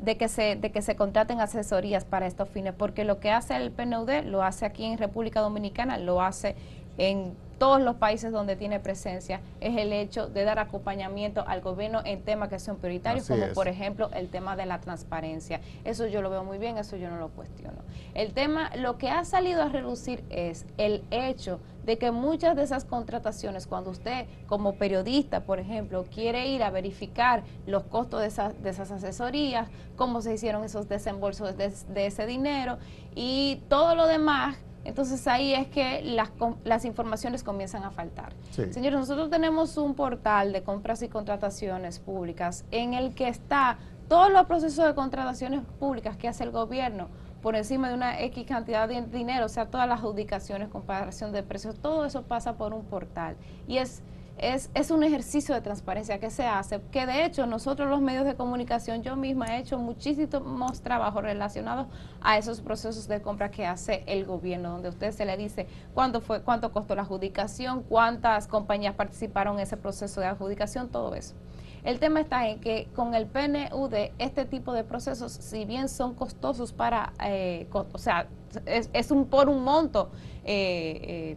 de, 0.00 0.16
que 0.16 0.28
se, 0.28 0.56
de 0.56 0.70
que 0.70 0.82
se 0.82 0.96
contraten 0.96 1.40
asesorías 1.40 2.04
para 2.04 2.26
estos 2.26 2.48
fines, 2.48 2.74
porque 2.74 3.04
lo 3.04 3.20
que 3.20 3.30
hace 3.30 3.56
el 3.56 3.70
PNUD 3.70 4.24
lo 4.24 4.42
hace 4.42 4.66
aquí 4.66 4.84
en 4.84 4.98
República 4.98 5.40
Dominicana, 5.40 5.98
lo 5.98 6.20
hace 6.20 6.56
en 6.98 7.34
todos 7.58 7.80
los 7.80 7.96
países 7.96 8.32
donde 8.32 8.56
tiene 8.56 8.80
presencia 8.80 9.40
es 9.60 9.76
el 9.76 9.92
hecho 9.92 10.26
de 10.26 10.44
dar 10.44 10.58
acompañamiento 10.58 11.44
al 11.46 11.60
gobierno 11.60 12.02
en 12.04 12.22
temas 12.22 12.48
que 12.48 12.58
son 12.58 12.76
prioritarios, 12.76 13.26
como 13.28 13.46
por 13.54 13.68
ejemplo 13.68 14.10
el 14.12 14.28
tema 14.28 14.56
de 14.56 14.66
la 14.66 14.80
transparencia. 14.80 15.60
Eso 15.84 16.06
yo 16.06 16.22
lo 16.22 16.30
veo 16.30 16.44
muy 16.44 16.58
bien, 16.58 16.78
eso 16.78 16.96
yo 16.96 17.10
no 17.10 17.18
lo 17.18 17.28
cuestiono. 17.28 17.78
El 18.14 18.32
tema, 18.32 18.70
lo 18.76 18.98
que 18.98 19.08
ha 19.08 19.24
salido 19.24 19.62
a 19.62 19.68
relucir 19.68 20.24
es 20.30 20.66
el 20.76 21.04
hecho 21.10 21.60
de 21.86 21.98
que 21.98 22.10
muchas 22.10 22.56
de 22.56 22.64
esas 22.64 22.84
contrataciones, 22.84 23.66
cuando 23.66 23.90
usted 23.90 24.26
como 24.46 24.74
periodista, 24.74 25.44
por 25.44 25.60
ejemplo, 25.60 26.04
quiere 26.12 26.48
ir 26.48 26.64
a 26.64 26.70
verificar 26.70 27.44
los 27.64 27.84
costos 27.84 28.20
de, 28.20 28.26
esas, 28.26 28.60
de 28.60 28.70
esas 28.70 28.90
asesorías, 28.90 29.68
cómo 29.94 30.20
se 30.20 30.34
hicieron 30.34 30.64
esos 30.64 30.88
desembolsos 30.88 31.56
de, 31.56 31.72
de 31.88 32.06
ese 32.06 32.26
dinero 32.26 32.78
y 33.14 33.62
todo 33.68 33.94
lo 33.94 34.08
demás, 34.08 34.56
entonces 34.86 35.26
ahí 35.26 35.52
es 35.52 35.68
que 35.68 36.02
las, 36.02 36.30
las 36.64 36.84
informaciones 36.84 37.42
comienzan 37.42 37.82
a 37.84 37.90
faltar. 37.90 38.32
Señores, 38.50 38.98
nosotros 38.98 39.30
tenemos 39.30 39.76
un 39.76 39.94
portal 39.94 40.52
de 40.52 40.62
compras 40.62 41.02
y 41.02 41.08
contrataciones 41.08 41.98
públicas 41.98 42.64
en 42.70 42.94
el 42.94 43.14
que 43.14 43.28
está 43.28 43.78
todos 44.08 44.30
los 44.30 44.46
procesos 44.46 44.86
de 44.86 44.94
contrataciones 44.94 45.62
públicas 45.78 46.16
que 46.16 46.28
hace 46.28 46.44
el 46.44 46.50
gobierno 46.50 47.08
por 47.42 47.54
encima 47.54 47.88
de 47.88 47.94
una 47.94 48.20
X 48.22 48.44
cantidad 48.46 48.88
de 48.88 49.02
dinero, 49.02 49.46
o 49.46 49.48
sea, 49.48 49.66
todas 49.66 49.88
las 49.88 50.00
adjudicaciones, 50.00 50.68
comparación 50.68 51.32
de 51.32 51.42
precios, 51.42 51.76
todo 51.76 52.04
eso 52.04 52.22
pasa 52.22 52.56
por 52.56 52.74
un 52.74 52.84
portal. 52.84 53.36
Y 53.68 53.78
es 53.78 54.02
es, 54.38 54.70
es, 54.74 54.90
un 54.90 55.02
ejercicio 55.02 55.54
de 55.54 55.60
transparencia 55.60 56.18
que 56.18 56.30
se 56.30 56.44
hace, 56.46 56.80
que 56.90 57.06
de 57.06 57.24
hecho 57.24 57.46
nosotros 57.46 57.88
los 57.88 58.00
medios 58.00 58.26
de 58.26 58.34
comunicación, 58.34 59.02
yo 59.02 59.16
misma 59.16 59.56
he 59.56 59.60
hecho 59.60 59.78
muchísimos 59.78 60.82
trabajos 60.82 61.22
relacionados 61.22 61.86
a 62.20 62.36
esos 62.36 62.60
procesos 62.60 63.08
de 63.08 63.22
compra 63.22 63.50
que 63.50 63.66
hace 63.66 64.04
el 64.06 64.26
gobierno, 64.26 64.72
donde 64.72 64.90
usted 64.90 65.12
se 65.12 65.24
le 65.24 65.36
dice 65.36 65.66
cuánto 65.94 66.20
fue, 66.20 66.42
cuánto 66.42 66.70
costó 66.70 66.94
la 66.94 67.02
adjudicación, 67.02 67.82
cuántas 67.82 68.46
compañías 68.46 68.94
participaron 68.94 69.56
en 69.56 69.62
ese 69.62 69.76
proceso 69.76 70.20
de 70.20 70.26
adjudicación, 70.26 70.88
todo 70.88 71.14
eso. 71.14 71.34
El 71.82 72.00
tema 72.00 72.20
está 72.20 72.48
en 72.48 72.60
que 72.60 72.88
con 72.96 73.14
el 73.14 73.26
PNUD 73.26 73.94
este 74.18 74.44
tipo 74.44 74.72
de 74.72 74.82
procesos, 74.82 75.32
si 75.32 75.64
bien 75.64 75.88
son 75.88 76.14
costosos 76.14 76.72
para, 76.72 77.12
eh, 77.24 77.68
o 77.72 77.98
sea, 77.98 78.26
es, 78.66 79.10
un 79.10 79.26
por 79.26 79.48
un 79.48 79.62
monto 79.62 80.10
eh, 80.44 81.36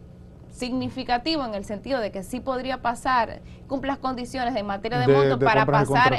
significativo 0.52 1.44
en 1.44 1.54
el 1.54 1.64
sentido 1.64 2.00
de 2.00 2.10
que 2.10 2.22
sí 2.22 2.40
podría 2.40 2.82
pasar, 2.82 3.40
cumpla 3.66 3.92
las 3.92 3.98
condiciones 3.98 4.54
en 4.56 4.66
materia 4.66 4.98
de, 4.98 5.08
monto 5.08 5.38
para 5.38 5.66
pasar 5.66 6.18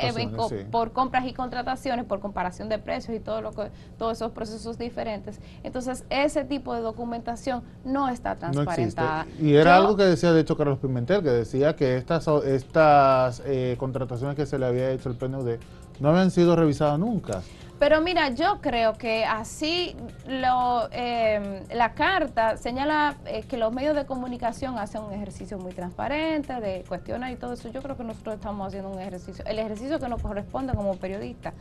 por 0.72 0.92
compras 0.92 1.26
y 1.26 1.34
contrataciones, 1.34 2.06
por 2.06 2.20
comparación 2.20 2.70
de 2.70 2.78
precios 2.78 3.16
y 3.16 3.20
todo 3.20 3.42
lo 3.42 3.52
que, 3.52 3.70
todos 3.98 4.18
esos 4.18 4.32
procesos 4.32 4.78
diferentes. 4.78 5.40
Entonces, 5.64 6.04
ese 6.10 6.44
tipo 6.44 6.74
de 6.74 6.82
documentación 6.82 7.64
no 7.86 8.10
está 8.10 8.36
transparentada. 8.36 9.26
y 9.40 9.54
era 9.56 9.76
algo 9.76 9.96
que 9.96 10.04
decía, 10.04 10.34
de 10.34 10.42
hecho, 10.42 10.58
Carlos 10.58 10.80
Pimentel, 10.80 11.24
que 11.24 11.30
decía 11.30 11.76
que 11.76 11.98
estas, 11.98 12.28
estas 12.46 13.42
eh, 13.46 13.76
contrataciones 13.78 14.36
que 14.36 14.46
se 14.46 14.60
le 14.60 14.66
había 14.66 14.92
hecho 14.92 15.10
el 15.10 15.16
PNUD 15.16 15.58
no 16.00 16.10
habían 16.10 16.32
sido 16.32 16.56
revisadas 16.56 17.00
nunca. 17.00 17.42
Pero 17.82 18.00
mira, 18.00 18.30
yo 18.30 18.62
creo 18.62 18.94
que 18.94 19.26
así 19.26 19.96
lo, 20.28 20.88
em, 20.92 21.64
la 21.74 21.96
carta 21.96 22.56
señala 22.56 23.16
eh, 23.26 23.42
que 23.42 23.58
los 23.58 23.74
medios 23.74 23.96
de 23.96 24.06
comunicación 24.06 24.78
hacen 24.78 25.02
un 25.02 25.12
ejercicio 25.14 25.58
muy 25.58 25.74
transparente 25.74 26.54
de 26.62 26.84
cuestionar 26.88 27.32
y 27.32 27.38
todo 27.38 27.54
eso. 27.54 27.70
Yo 27.70 27.82
creo 27.82 27.98
que 27.98 28.04
nosotros 28.04 28.36
estamos 28.36 28.68
haciendo 28.68 28.92
un 28.92 29.00
ejercicio, 29.00 29.44
el 29.48 29.58
ejercicio 29.58 30.00
que 30.00 30.08
nos 30.08 30.22
corresponde 30.22 30.76
como 30.76 30.96
periodistas. 30.98 31.56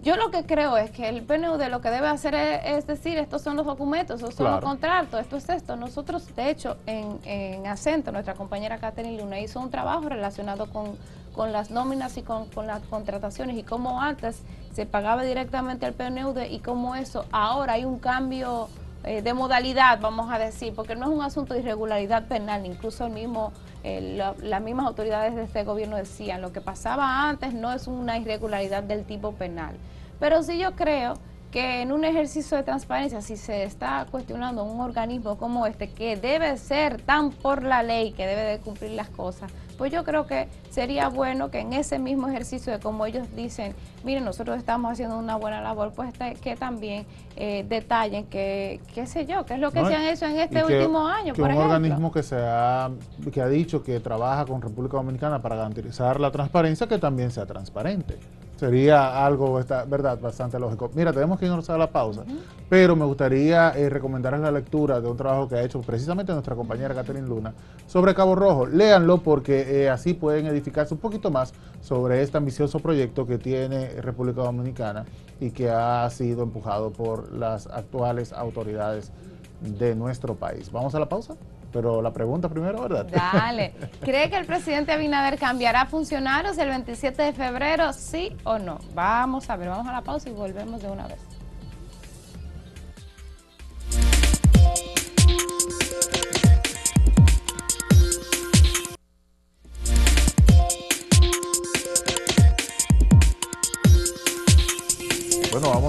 Yo 0.00 0.14
lo 0.14 0.30
que 0.30 0.46
creo 0.46 0.76
es 0.76 0.92
que 0.92 1.08
el 1.08 1.22
PNUD 1.22 1.60
lo 1.64 1.80
que 1.80 1.90
debe 1.90 2.06
hacer 2.06 2.36
es, 2.36 2.86
decir, 2.86 3.18
estos 3.18 3.42
son 3.42 3.56
los 3.56 3.66
documentos, 3.66 4.20
estos 4.22 4.36
son 4.36 4.52
los 4.52 4.60
contratos, 4.60 5.20
esto 5.20 5.36
es 5.38 5.48
esto. 5.48 5.74
Nosotros, 5.74 6.36
de 6.36 6.50
hecho, 6.50 6.76
en, 6.86 7.18
en 7.24 7.66
Acento, 7.66 8.12
nuestra 8.12 8.34
compañera 8.34 8.78
Catherine 8.78 9.20
Luna 9.20 9.40
hizo 9.40 9.58
un 9.58 9.72
trabajo 9.72 10.08
relacionado 10.08 10.70
con 10.70 10.96
con 11.38 11.52
las 11.52 11.70
nóminas 11.70 12.16
y 12.16 12.22
con, 12.22 12.48
las 12.66 12.82
contrataciones 12.82 13.56
y 13.56 13.62
cómo 13.62 14.02
antes 14.02 14.42
se 14.78 14.86
pagaba 14.86 15.24
directamente 15.24 15.86
al 15.86 15.94
PNUD 15.94 16.38
y 16.50 16.60
cómo 16.60 16.94
eso 16.94 17.24
ahora 17.32 17.72
hay 17.72 17.84
un 17.84 17.98
cambio 17.98 18.68
eh, 19.02 19.22
de 19.22 19.34
modalidad, 19.34 19.98
vamos 20.00 20.30
a 20.30 20.38
decir, 20.38 20.72
porque 20.72 20.94
no 20.94 21.06
es 21.06 21.12
un 21.18 21.20
asunto 21.20 21.52
de 21.52 21.60
irregularidad 21.60 22.28
penal, 22.28 22.64
incluso 22.64 23.06
el 23.06 23.12
mismo, 23.12 23.52
eh, 23.82 24.22
las 24.40 24.62
mismas 24.62 24.86
autoridades 24.86 25.34
de 25.34 25.42
este 25.42 25.64
gobierno 25.64 25.96
decían, 25.96 26.40
lo 26.40 26.52
que 26.52 26.60
pasaba 26.60 27.28
antes 27.28 27.54
no 27.54 27.72
es 27.72 27.88
una 27.88 28.18
irregularidad 28.18 28.84
del 28.84 29.04
tipo 29.04 29.32
penal. 29.32 29.74
Pero 30.20 30.44
sí 30.44 30.60
yo 30.60 30.76
creo 30.76 31.14
que 31.50 31.82
en 31.82 31.90
un 31.90 32.04
ejercicio 32.04 32.56
de 32.56 32.62
transparencia, 32.62 33.20
si 33.20 33.36
se 33.36 33.64
está 33.64 34.06
cuestionando 34.08 34.62
un 34.62 34.80
organismo 34.80 35.38
como 35.38 35.66
este, 35.66 35.90
que 35.90 36.14
debe 36.14 36.56
ser 36.56 37.02
tan 37.02 37.32
por 37.32 37.64
la 37.64 37.82
ley, 37.82 38.12
que 38.12 38.28
debe 38.28 38.42
de 38.42 38.58
cumplir 38.60 38.92
las 38.92 39.08
cosas, 39.08 39.50
pues 39.78 39.92
yo 39.92 40.04
creo 40.04 40.26
que 40.26 40.48
sería 40.68 41.08
bueno 41.08 41.50
que 41.50 41.60
en 41.60 41.72
ese 41.72 41.98
mismo 41.98 42.28
ejercicio 42.28 42.72
de 42.72 42.80
como 42.80 43.06
ellos 43.06 43.26
dicen, 43.34 43.74
miren, 44.04 44.24
nosotros 44.24 44.58
estamos 44.58 44.92
haciendo 44.92 45.16
una 45.16 45.36
buena 45.36 45.62
labor, 45.62 45.92
pues 45.94 46.12
que 46.42 46.56
también 46.56 47.06
eh, 47.36 47.64
detallen 47.68 48.26
que, 48.26 48.80
qué 48.92 49.06
sé 49.06 49.24
yo, 49.24 49.46
qué 49.46 49.54
es 49.54 49.60
lo 49.60 49.70
que 49.70 49.84
se 49.84 49.94
han 49.94 50.02
hecho 50.02 50.26
en 50.26 50.38
este 50.38 50.64
último 50.64 51.06
año, 51.06 51.32
que 51.32 51.40
un 51.40 51.52
organismo 51.52 52.10
que, 52.10 52.24
se 52.24 52.36
ha, 52.36 52.90
que 53.32 53.40
ha 53.40 53.48
dicho 53.48 53.82
que 53.82 54.00
trabaja 54.00 54.44
con 54.44 54.60
República 54.60 54.96
Dominicana 54.96 55.40
para 55.40 55.54
garantizar 55.54 56.18
la 56.18 56.32
transparencia, 56.32 56.88
que 56.88 56.98
también 56.98 57.30
sea 57.30 57.46
transparente. 57.46 58.18
Sería 58.58 59.24
algo, 59.24 59.62
verdad, 59.86 60.18
bastante 60.20 60.58
lógico. 60.58 60.90
Mira, 60.92 61.12
tenemos 61.12 61.38
que 61.38 61.46
irnos 61.46 61.70
a 61.70 61.78
la 61.78 61.92
pausa, 61.92 62.24
pero 62.68 62.96
me 62.96 63.04
gustaría 63.04 63.70
eh, 63.70 63.88
recomendarles 63.88 64.40
la 64.40 64.50
lectura 64.50 65.00
de 65.00 65.06
un 65.08 65.16
trabajo 65.16 65.46
que 65.46 65.54
ha 65.54 65.62
hecho 65.62 65.80
precisamente 65.80 66.32
nuestra 66.32 66.56
compañera 66.56 66.92
Catherine 66.92 67.28
Luna 67.28 67.54
sobre 67.86 68.16
Cabo 68.16 68.34
Rojo. 68.34 68.66
Léanlo 68.66 69.18
porque 69.18 69.84
eh, 69.84 69.88
así 69.88 70.12
pueden 70.12 70.46
edificarse 70.46 70.92
un 70.92 70.98
poquito 70.98 71.30
más 71.30 71.54
sobre 71.80 72.20
este 72.20 72.36
ambicioso 72.36 72.80
proyecto 72.80 73.24
que 73.28 73.38
tiene 73.38 73.90
República 74.00 74.42
Dominicana 74.42 75.04
y 75.38 75.52
que 75.52 75.70
ha 75.70 76.10
sido 76.10 76.42
empujado 76.42 76.90
por 76.90 77.32
las 77.32 77.68
actuales 77.68 78.32
autoridades 78.32 79.12
de 79.60 79.94
nuestro 79.94 80.34
país. 80.34 80.72
¿Vamos 80.72 80.96
a 80.96 80.98
la 80.98 81.08
pausa? 81.08 81.36
Pero 81.72 82.00
la 82.00 82.12
pregunta 82.12 82.48
primero, 82.48 82.80
¿verdad? 82.82 83.06
Dale. 83.06 83.74
¿Cree 84.00 84.30
que 84.30 84.36
el 84.36 84.46
presidente 84.46 84.92
Abinader 84.92 85.38
cambiará 85.38 85.86
funcionarios 85.86 86.56
el 86.58 86.68
27 86.68 87.22
de 87.22 87.32
febrero, 87.32 87.92
sí 87.92 88.34
o 88.44 88.58
no? 88.58 88.78
Vamos 88.94 89.50
a 89.50 89.56
ver, 89.56 89.68
vamos 89.68 89.86
a 89.86 89.92
la 89.92 90.02
pausa 90.02 90.28
y 90.28 90.32
volvemos 90.32 90.80
de 90.82 90.88
una 90.88 91.06
vez. 91.06 91.20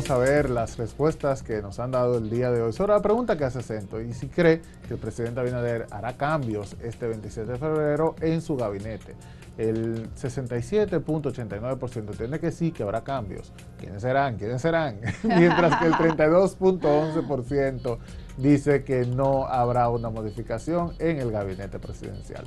Vamos 0.10 0.28
a 0.28 0.32
ver 0.32 0.50
las 0.50 0.78
respuestas 0.78 1.44
que 1.44 1.62
nos 1.62 1.80
han 1.80 1.92
dado 1.92 2.18
el 2.18 2.32
día 2.32 2.50
de 2.50 2.64
hoy 2.64 2.74
sobre 2.74 2.94
la 2.94 3.02
pregunta 3.02 3.38
que 3.38 3.44
hace 3.44 3.62
Cento 3.62 4.02
y 4.02 4.12
si 4.14 4.28
cree 4.28 4.60
que 4.88 4.96
el 4.96 5.00
presidente 5.00 5.40
Abinader 5.40 5.86
hará 5.92 6.18
cambios 6.18 6.76
este 6.82 7.08
27 7.08 7.52
de 7.52 7.60
febrero 7.60 8.16
en 8.22 8.42
su 8.42 8.56
gabinete. 8.56 9.14
El 9.58 10.10
67.89% 10.16 12.12
entiende 12.12 12.40
que 12.40 12.50
sí, 12.50 12.72
que 12.72 12.82
habrá 12.82 13.04
cambios. 13.04 13.54
¿Quiénes 13.78 14.02
serán? 14.02 14.38
¿Quiénes 14.38 14.64
serán? 14.64 15.00
Mientras 15.24 15.80
que 15.80 15.86
el 15.86 15.94
32.11% 15.94 18.00
dice 18.38 18.84
que 18.84 19.06
no 19.06 19.46
habrá 19.46 19.90
una 19.90 20.10
modificación 20.10 20.96
en 20.98 21.20
el 21.20 21.30
gabinete 21.32 21.78
presidencial. 21.78 22.46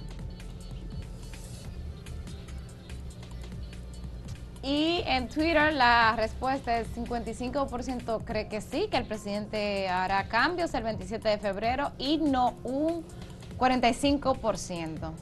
Y 4.62 5.03
en 5.07 5.29
Twitter 5.29 5.72
la 5.72 6.14
respuesta 6.16 6.79
es 6.79 6.87
55% 6.94 8.25
cree 8.25 8.48
que 8.48 8.61
sí, 8.61 8.87
que 8.88 8.96
el 8.96 9.05
presidente 9.05 9.88
hará 9.88 10.29
cambios 10.29 10.72
el 10.75 10.85
27 10.85 11.29
de 11.29 11.38
febrero 11.38 11.90
y 11.98 12.18
no 12.18 12.55
un 12.62 13.05
45%. 13.59 15.12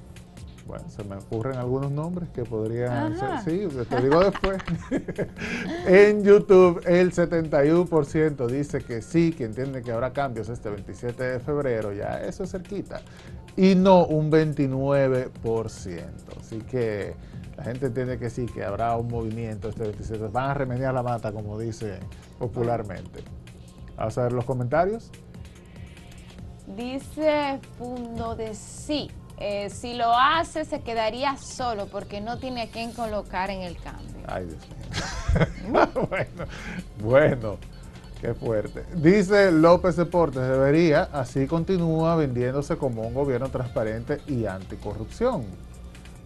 Bueno, 0.66 0.88
se 0.88 1.02
me 1.02 1.16
ocurren 1.16 1.56
algunos 1.58 1.90
nombres 1.90 2.28
que 2.28 2.44
podrían 2.44 3.18
ser. 3.18 3.40
Sí, 3.40 3.66
te 3.88 4.02
digo 4.02 4.22
después. 4.22 4.58
en 5.86 6.22
YouTube, 6.22 6.80
el 6.86 7.12
71% 7.12 8.46
dice 8.46 8.80
que 8.80 9.02
sí, 9.02 9.32
que 9.32 9.44
entiende 9.44 9.82
que 9.82 9.90
habrá 9.90 10.12
cambios 10.12 10.48
este 10.48 10.70
27 10.70 11.22
de 11.24 11.40
febrero, 11.40 11.92
ya 11.92 12.22
eso 12.22 12.44
es 12.44 12.52
cerquita. 12.52 13.00
Y 13.56 13.74
no 13.74 14.04
un 14.04 14.30
29%. 14.30 15.30
Así 16.38 16.58
que 16.58 17.14
la 17.60 17.64
gente 17.64 17.86
entiende 17.88 18.18
que 18.18 18.30
sí, 18.30 18.46
que 18.46 18.64
habrá 18.64 18.96
un 18.96 19.08
movimiento 19.08 19.68
este 19.68 19.82
27. 19.82 20.28
Van 20.28 20.48
a 20.48 20.54
remediar 20.54 20.94
la 20.94 21.02
mata, 21.02 21.30
como 21.30 21.58
dice 21.58 22.00
popularmente. 22.38 23.22
Vamos 23.98 24.16
a 24.16 24.22
ver 24.22 24.32
los 24.32 24.46
comentarios. 24.46 25.10
Dice 26.74 27.60
Fundo 27.76 28.34
de 28.34 28.54
sí. 28.54 29.10
Eh, 29.38 29.68
si 29.68 29.92
lo 29.92 30.10
hace, 30.10 30.64
se 30.64 30.80
quedaría 30.80 31.36
solo 31.36 31.86
porque 31.88 32.22
no 32.22 32.38
tiene 32.38 32.62
a 32.62 32.70
quién 32.70 32.92
colocar 32.92 33.50
en 33.50 33.60
el 33.60 33.76
cambio. 33.76 34.22
Ay, 34.26 34.46
Dios 34.46 34.66
mío. 34.70 35.86
bueno, 36.08 36.44
bueno, 37.02 37.58
qué 38.22 38.32
fuerte. 38.32 38.86
Dice 38.94 39.52
López 39.52 39.96
Deportes, 39.96 40.40
debería, 40.40 41.10
así 41.12 41.46
continúa 41.46 42.16
vendiéndose 42.16 42.78
como 42.78 43.02
un 43.02 43.12
gobierno 43.12 43.50
transparente 43.50 44.22
y 44.26 44.46
anticorrupción 44.46 45.44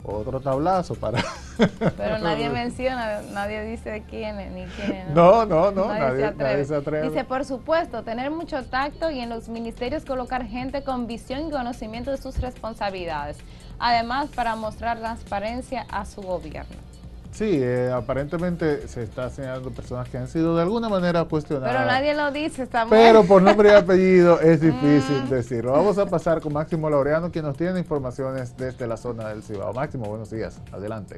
otro 0.05 0.41
tablazo 0.41 0.95
para... 0.95 1.23
Pero 1.97 2.19
nadie 2.19 2.51
menciona, 2.51 3.23
nadie 3.33 3.65
dice 3.65 4.03
quién 4.09 4.37
ni 4.55 4.65
quién. 4.67 5.15
No, 5.15 5.47
no, 5.47 5.71
no, 5.71 5.87
nadie, 5.87 6.65
se 6.65 6.75
atreve. 6.75 7.09
Dice, 7.09 7.25
por 7.25 7.45
supuesto, 7.45 8.03
tener 8.03 8.31
mucho 8.31 8.65
tacto 8.65 9.11
y 9.11 9.21
en 9.21 9.31
los 9.31 9.49
ministerios 9.49 10.05
colocar 10.05 10.45
gente 10.45 10.83
con 10.83 11.07
visión 11.07 11.49
y 11.49 11.51
conocimiento 11.51 12.11
de 12.11 12.19
sus 12.19 12.41
responsabilidades. 12.41 13.39
Además, 13.79 14.29
para 14.35 14.57
mostrar 14.57 14.99
transparencia 14.99 15.87
a 15.91 16.05
su 16.05 16.23
gobierno. 16.23 16.94
Sí, 17.35 17.47
eh, 17.51 17.91
aparentemente 17.93 18.87
se 18.87 19.03
está 19.03 19.29
señalando 19.29 19.73
personas 19.73 20.09
que 20.09 20.17
han 20.17 20.29
sido 20.29 20.55
de 20.55 20.63
alguna 20.63 20.89
manera 20.89 21.25
cuestionadas. 21.25 21.75
Pero 21.75 21.85
nadie 21.85 22.15
lo 22.15 22.31
dice, 22.31 22.63
está 22.63 22.87
Pero 22.89 23.25
por 23.25 23.43
nombre 23.43 23.71
y 23.71 23.73
apellido 23.75 24.41
es 24.41 24.61
difícil 24.61 25.25
mm. 25.25 25.29
decirlo. 25.29 25.73
Vamos 25.73 25.99
a 25.99 26.07
pasar 26.07 26.41
con 26.41 26.53
Máximo 26.53 26.89
Laureano, 26.89 27.33
quien 27.33 27.45
nos 27.45 27.57
tiene 27.57 27.81
informaciones 27.81 28.57
desde 28.57 28.87
la 28.87 28.97
zona 28.97 29.31
del 29.31 29.43
Cibao. 29.43 29.73
Máximo, 29.73 30.05
buenos 30.05 30.31
días. 30.31 30.61
Adelante. 30.71 31.17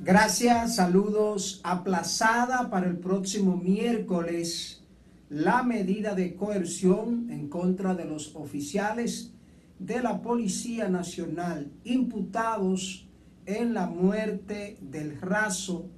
Gracias, 0.00 0.74
saludos. 0.74 1.60
Aplazada 1.62 2.68
para 2.68 2.88
el 2.88 2.96
próximo 2.96 3.56
miércoles 3.56 4.82
la 5.28 5.62
medida 5.62 6.16
de 6.16 6.34
coerción 6.34 7.30
en 7.30 7.48
contra 7.48 7.94
de 7.94 8.04
los 8.04 8.34
oficiales 8.34 9.32
de 9.78 10.02
la 10.02 10.20
Policía 10.22 10.88
Nacional 10.88 11.70
imputados 11.84 13.05
en 13.46 13.74
la 13.74 13.86
muerte 13.86 14.76
del 14.80 15.20
raso 15.20 15.88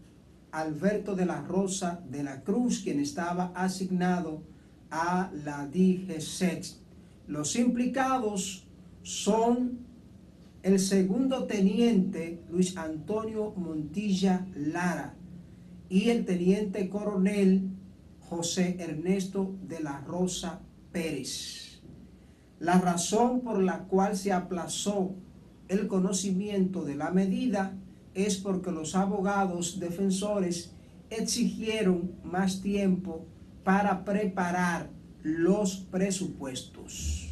Alberto 0.52 1.14
de 1.14 1.26
la 1.26 1.40
Rosa 1.42 2.02
de 2.08 2.22
la 2.22 2.42
Cruz, 2.42 2.80
quien 2.82 3.00
estaba 3.00 3.52
asignado 3.54 4.42
a 4.90 5.30
la 5.44 5.66
DGSEX. 5.66 6.80
Los 7.26 7.56
implicados 7.56 8.66
son 9.02 9.80
el 10.62 10.78
segundo 10.78 11.44
teniente 11.44 12.42
Luis 12.50 12.76
Antonio 12.76 13.52
Montilla 13.56 14.46
Lara 14.54 15.14
y 15.88 16.10
el 16.10 16.24
teniente 16.24 16.88
coronel 16.88 17.70
José 18.20 18.76
Ernesto 18.78 19.54
de 19.66 19.80
la 19.80 20.00
Rosa 20.00 20.60
Pérez. 20.92 21.80
La 22.60 22.78
razón 22.80 23.40
por 23.40 23.62
la 23.62 23.84
cual 23.84 24.16
se 24.16 24.32
aplazó 24.32 25.14
el 25.68 25.86
conocimiento 25.86 26.84
de 26.84 26.96
la 26.96 27.10
medida 27.10 27.76
es 28.14 28.36
porque 28.36 28.70
los 28.70 28.94
abogados 28.94 29.78
defensores 29.78 30.72
exigieron 31.10 32.12
más 32.24 32.60
tiempo 32.62 33.26
para 33.64 34.04
preparar 34.04 34.90
los 35.22 35.76
presupuestos. 35.90 37.28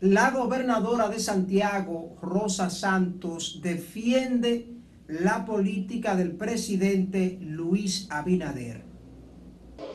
La 0.00 0.30
gobernadora 0.30 1.08
de 1.08 1.18
Santiago, 1.18 2.16
Rosa 2.22 2.70
Santos, 2.70 3.60
defiende 3.62 4.66
la 5.08 5.44
política 5.44 6.14
del 6.14 6.32
presidente 6.32 7.36
Luis 7.40 8.06
Abinader. 8.10 8.82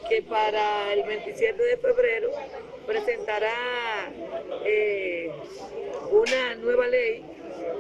Que 0.10 0.21
para 0.23 0.93
el 0.93 1.08
27 1.08 1.63
de 1.63 1.78
febrero 1.78 2.30
presentará 2.86 4.12
eh, 4.63 5.32
una 6.11 6.55
nueva 6.55 6.87
ley 6.87 7.25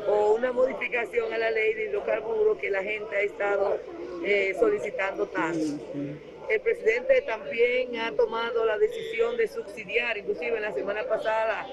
o 0.07 0.33
una 0.33 0.51
modificación 0.51 1.31
a 1.33 1.37
la 1.37 1.51
ley 1.51 1.73
de 1.73 1.85
hidrocarburos 1.85 2.57
que 2.57 2.69
la 2.69 2.83
gente 2.83 3.15
ha 3.15 3.21
estado 3.21 3.79
eh, 4.23 4.55
solicitando 4.59 5.27
tanto. 5.27 5.83
El 6.47 6.61
presidente 6.61 7.21
también 7.23 7.95
ha 7.97 8.11
tomado 8.11 8.65
la 8.65 8.77
decisión 8.77 9.35
de 9.35 9.47
subsidiar, 9.47 10.15
inclusive 10.17 10.55
en 10.55 10.61
la 10.61 10.73
semana 10.73 11.03
pasada 11.05 11.67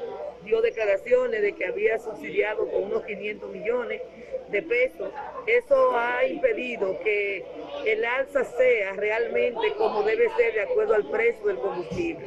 dio 0.45 0.63
declaraciones 0.63 1.43
de 1.43 1.53
que 1.53 1.67
había 1.67 1.99
subsidiado 1.99 2.67
con 2.71 2.85
unos 2.85 3.05
500 3.05 3.51
millones 3.51 4.01
de 4.49 4.63
pesos. 4.63 5.11
Eso 5.47 5.97
ha 5.99 6.25
impedido 6.25 6.99
que 7.01 7.45
el 7.85 8.05
alza 8.05 8.45
sea 8.45 8.95
realmente 8.95 9.75
como 9.77 10.05
debe 10.05 10.31
ser 10.37 10.55
de 10.55 10.63
acuerdo 10.63 10.95
al 10.95 11.11
precio 11.11 11.47
del 11.47 11.59
combustible. 11.59 12.27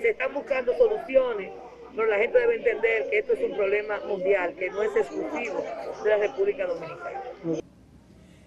Se 0.00 0.08
están 0.10 0.32
buscando 0.32 0.74
soluciones, 0.76 1.50
pero 1.94 2.08
la 2.08 2.18
gente 2.18 2.38
debe 2.38 2.56
entender 2.56 3.08
que 3.10 3.18
esto 3.18 3.32
es 3.34 3.50
un 3.50 3.56
problema 3.56 3.94
mundial, 4.06 4.54
que 4.58 4.70
no 4.70 4.82
es 4.82 4.96
exclusivo 4.96 5.64
de 6.02 6.10
la 6.10 6.16
República 6.18 6.66
Dominicana. 6.66 7.22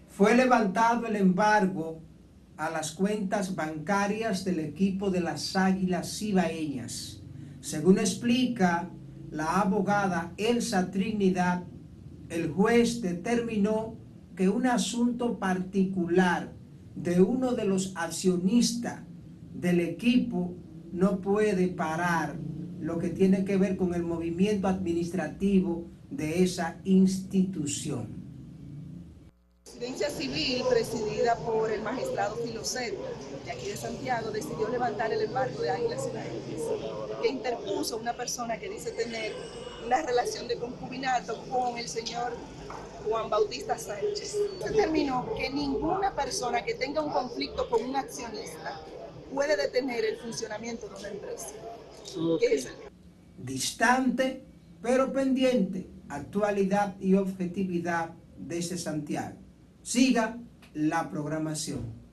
Fue 0.09 0.35
levantado 0.35 1.07
el 1.07 1.15
embargo 1.15 2.01
a 2.57 2.69
las 2.69 2.91
cuentas 2.91 3.55
bancarias 3.55 4.43
del 4.43 4.59
equipo 4.59 5.11
de 5.11 5.21
las 5.21 5.55
Águilas 5.55 6.17
Cibaeñas. 6.17 7.21
Según 7.61 7.99
explica 7.99 8.89
la 9.29 9.61
abogada 9.61 10.33
Elsa 10.37 10.89
Trinidad, 10.89 11.63
el 12.29 12.49
juez 12.49 13.01
determinó 13.01 13.95
que 14.35 14.49
un 14.49 14.65
asunto 14.65 15.37
particular 15.37 16.51
de 16.95 17.21
uno 17.21 17.53
de 17.53 17.65
los 17.65 17.93
accionistas 17.95 19.01
del 19.53 19.79
equipo 19.79 20.55
no 20.91 21.21
puede 21.21 21.67
parar 21.67 22.35
lo 22.79 22.99
que 22.99 23.09
tiene 23.09 23.45
que 23.45 23.57
ver 23.57 23.77
con 23.77 23.93
el 23.93 24.03
movimiento 24.03 24.67
administrativo 24.67 25.85
de 26.09 26.43
esa 26.43 26.79
institución 26.83 28.27
presidencia 29.77 30.09
civil 30.09 30.63
presidida 30.69 31.35
por 31.35 31.71
el 31.71 31.83
magistrado 31.83 32.35
Filocedo 32.37 32.97
de 33.45 33.51
aquí 33.51 33.67
de 33.67 33.77
Santiago 33.77 34.31
decidió 34.31 34.67
levantar 34.69 35.13
el 35.13 35.21
embargo 35.21 35.61
de 35.61 35.69
Águilas 35.69 36.07
y 36.07 37.21
que 37.21 37.27
interpuso 37.27 37.97
una 37.97 38.13
persona 38.13 38.57
que 38.57 38.69
dice 38.69 38.91
tener 38.91 39.33
una 39.85 40.01
relación 40.01 40.47
de 40.47 40.57
concubinato 40.57 41.43
con 41.49 41.77
el 41.77 41.87
señor 41.87 42.33
Juan 43.07 43.29
Bautista 43.29 43.77
Sánchez. 43.77 44.37
Determinó 44.65 45.35
que 45.37 45.51
ninguna 45.51 46.15
persona 46.15 46.63
que 46.63 46.73
tenga 46.73 47.01
un 47.01 47.11
conflicto 47.11 47.69
con 47.69 47.83
un 47.83 47.95
accionista 47.95 48.81
puede 49.31 49.55
detener 49.55 50.05
el 50.05 50.17
funcionamiento 50.17 50.89
de 50.89 50.95
una 50.95 51.09
empresa. 51.09 51.49
Distante, 53.37 54.43
pero 54.81 55.11
pendiente, 55.11 55.89
actualidad 56.09 56.95
y 56.99 57.15
objetividad 57.15 58.13
desde 58.37 58.77
Santiago. 58.77 59.37
Siga 59.81 60.37
la 60.73 61.09
programación. 61.09 62.06